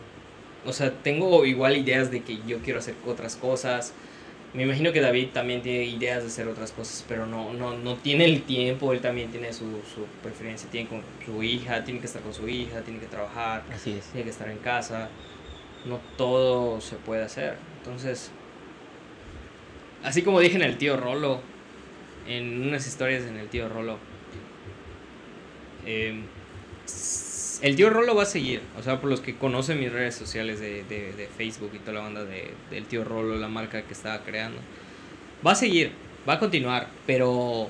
[0.65, 3.93] O sea, tengo igual ideas de que yo quiero hacer otras cosas.
[4.53, 7.95] Me imagino que David también tiene ideas de hacer otras cosas, pero no, no, no
[7.95, 12.07] tiene el tiempo, él también tiene su, su preferencia, tiene con su hija, tiene que
[12.07, 14.05] estar con su hija, tiene que trabajar, Así es.
[14.05, 15.09] tiene que estar en casa.
[15.85, 17.57] No todo se puede hacer.
[17.77, 18.31] Entonces,
[20.03, 21.41] así como dije en el tío Rolo,
[22.27, 23.97] en unas historias en el tío Rolo,
[26.85, 28.61] s- el tío Rolo va a seguir.
[28.77, 31.99] O sea, por los que conocen mis redes sociales de, de- Facebook y toda la
[32.01, 34.59] banda de, del tío Rolo, la marca que estaba creando,
[35.45, 35.91] va a seguir,
[36.27, 37.69] va a continuar, pero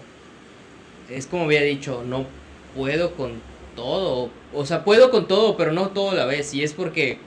[1.09, 2.25] es como había dicho, no
[2.75, 3.41] puedo con
[3.75, 4.29] todo.
[4.53, 6.53] O sea, puedo con todo, pero no todo a la vez.
[6.53, 7.17] Y es porque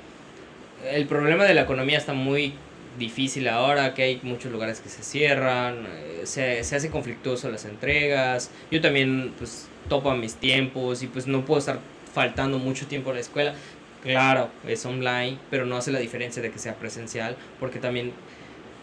[0.91, 2.55] el problema de la economía está muy
[2.99, 7.65] difícil ahora, que hay muchos lugares que se cierran, eh, se, se hace conflictuoso las
[7.65, 8.51] entregas.
[8.71, 11.81] Yo también, pues, topo mis tiempos y pues no puedo estar
[12.13, 13.55] faltando mucho tiempo a la escuela.
[14.03, 18.13] Claro, es online, pero no hace la diferencia de que sea presencial, porque también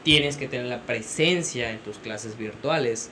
[0.03, 3.12] tienes que tener la presencia en tus clases virtuales.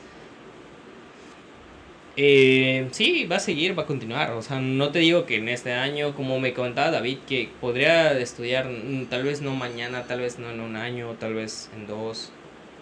[2.19, 4.31] Eh, sí, va a seguir, va a continuar.
[4.31, 8.17] O sea, no te digo que en este año, como me comentaba David, que podría
[8.19, 11.85] estudiar mm, tal vez no mañana, tal vez no en un año, tal vez en
[11.87, 12.31] dos.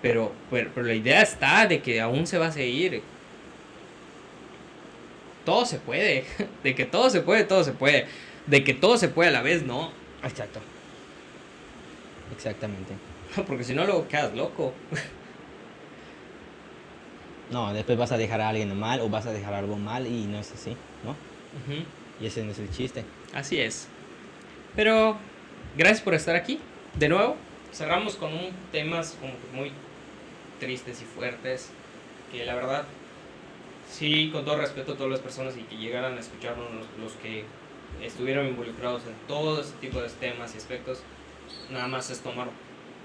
[0.01, 3.03] Pero, pero, pero la idea está de que aún se va a seguir.
[5.45, 6.25] Todo se puede.
[6.63, 8.07] De que todo se puede, todo se puede.
[8.47, 9.91] De que todo se puede a la vez, no.
[10.23, 10.59] Exacto.
[12.31, 12.93] Exactamente.
[13.47, 14.73] Porque si no, luego quedas loco.
[17.51, 20.25] No, después vas a dejar a alguien mal o vas a dejar algo mal y
[20.25, 21.11] no es así, ¿no?
[21.11, 21.83] Ujú.
[22.19, 23.03] Y ese no es el chiste.
[23.33, 23.87] Así es.
[24.75, 25.17] Pero
[25.77, 26.59] gracias por estar aquí.
[26.97, 27.35] De nuevo,
[27.73, 29.71] cerramos con un temas como que muy
[30.59, 31.69] tristes y fuertes.
[32.31, 32.85] Que la verdad,
[33.91, 37.13] sí, con todo respeto a todas las personas y que llegaran a escucharnos, los, los
[37.21, 37.45] que
[38.01, 40.99] estuvieron involucrados en todo este tipo de temas y aspectos,
[41.71, 42.47] nada más es tomar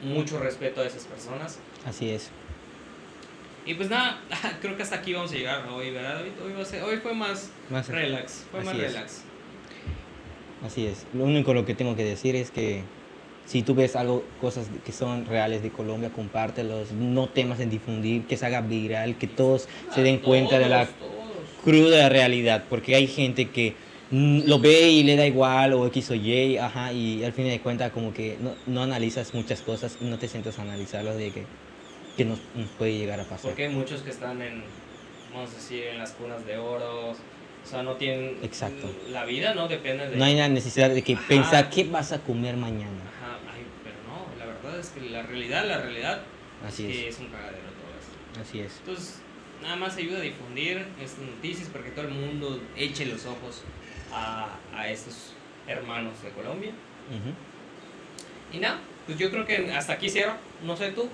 [0.03, 1.59] mucho respeto a esas personas.
[1.85, 2.31] Así es.
[3.67, 4.21] Y pues nada,
[4.61, 6.33] creo que hasta aquí vamos a llegar hoy, ¿verdad, David?
[6.45, 8.81] Hoy, va a ser- hoy fue más Más relax, fue más es.
[8.81, 9.23] relax.
[10.67, 11.07] Así es.
[11.15, 12.83] Lo único lo que tengo que decir es que
[13.47, 16.93] si tú ves algo, cosas que son reales de Colombia, compártelos.
[16.93, 20.69] No temas en difundir, que se haga viral, que todos se den A cuenta de
[20.69, 21.49] la todos, todos.
[21.65, 22.65] cruda realidad.
[22.69, 23.75] Porque hay gente que
[24.11, 27.59] lo ve y le da igual o X o Y, ajá, y al fin de
[27.61, 31.31] cuentas como que no, no analizas muchas cosas y no te sientas a analizarlo de
[31.31, 31.45] que,
[32.17, 33.51] que nos, nos puede llegar a pasar.
[33.51, 34.63] Porque hay muchos que están en,
[35.33, 37.11] vamos a decir, en las cunas de oro.
[37.11, 38.39] O sea, no tienen.
[38.43, 38.91] Exacto.
[39.11, 40.17] La vida no depende de.
[40.17, 41.29] No hay la necesidad de que Ajá.
[41.29, 43.01] pensar qué vas a comer mañana.
[43.17, 46.23] Ajá, ay, pero no, la verdad es que la realidad, la realidad
[46.67, 47.15] Así es que es.
[47.15, 48.41] es un cagadero todo esto.
[48.41, 48.77] Así es.
[48.79, 49.21] Entonces,
[49.63, 53.63] nada más ayuda a difundir estas noticias para que todo el mundo eche los ojos
[54.13, 55.33] a, a estos
[55.67, 56.73] hermanos de Colombia.
[58.53, 60.33] Y nada, pues yo creo que hasta aquí cierro.
[60.65, 61.09] No sé tú,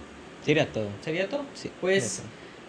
[0.47, 0.89] Sería todo.
[1.03, 1.45] ¿sería todo?
[1.55, 2.23] Sí, Pues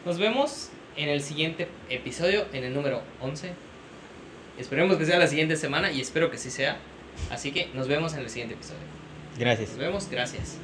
[0.03, 3.51] nos vemos en el siguiente episodio, en el número 11.
[4.57, 6.79] Esperemos que sea la siguiente semana y espero que sí sea.
[7.29, 8.79] Así que nos vemos en el siguiente episodio.
[9.37, 9.69] Gracias.
[9.69, 10.57] Nos vemos, gracias.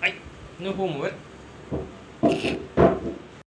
[0.00, 0.14] Ay,
[0.58, 2.78] no puedo mover.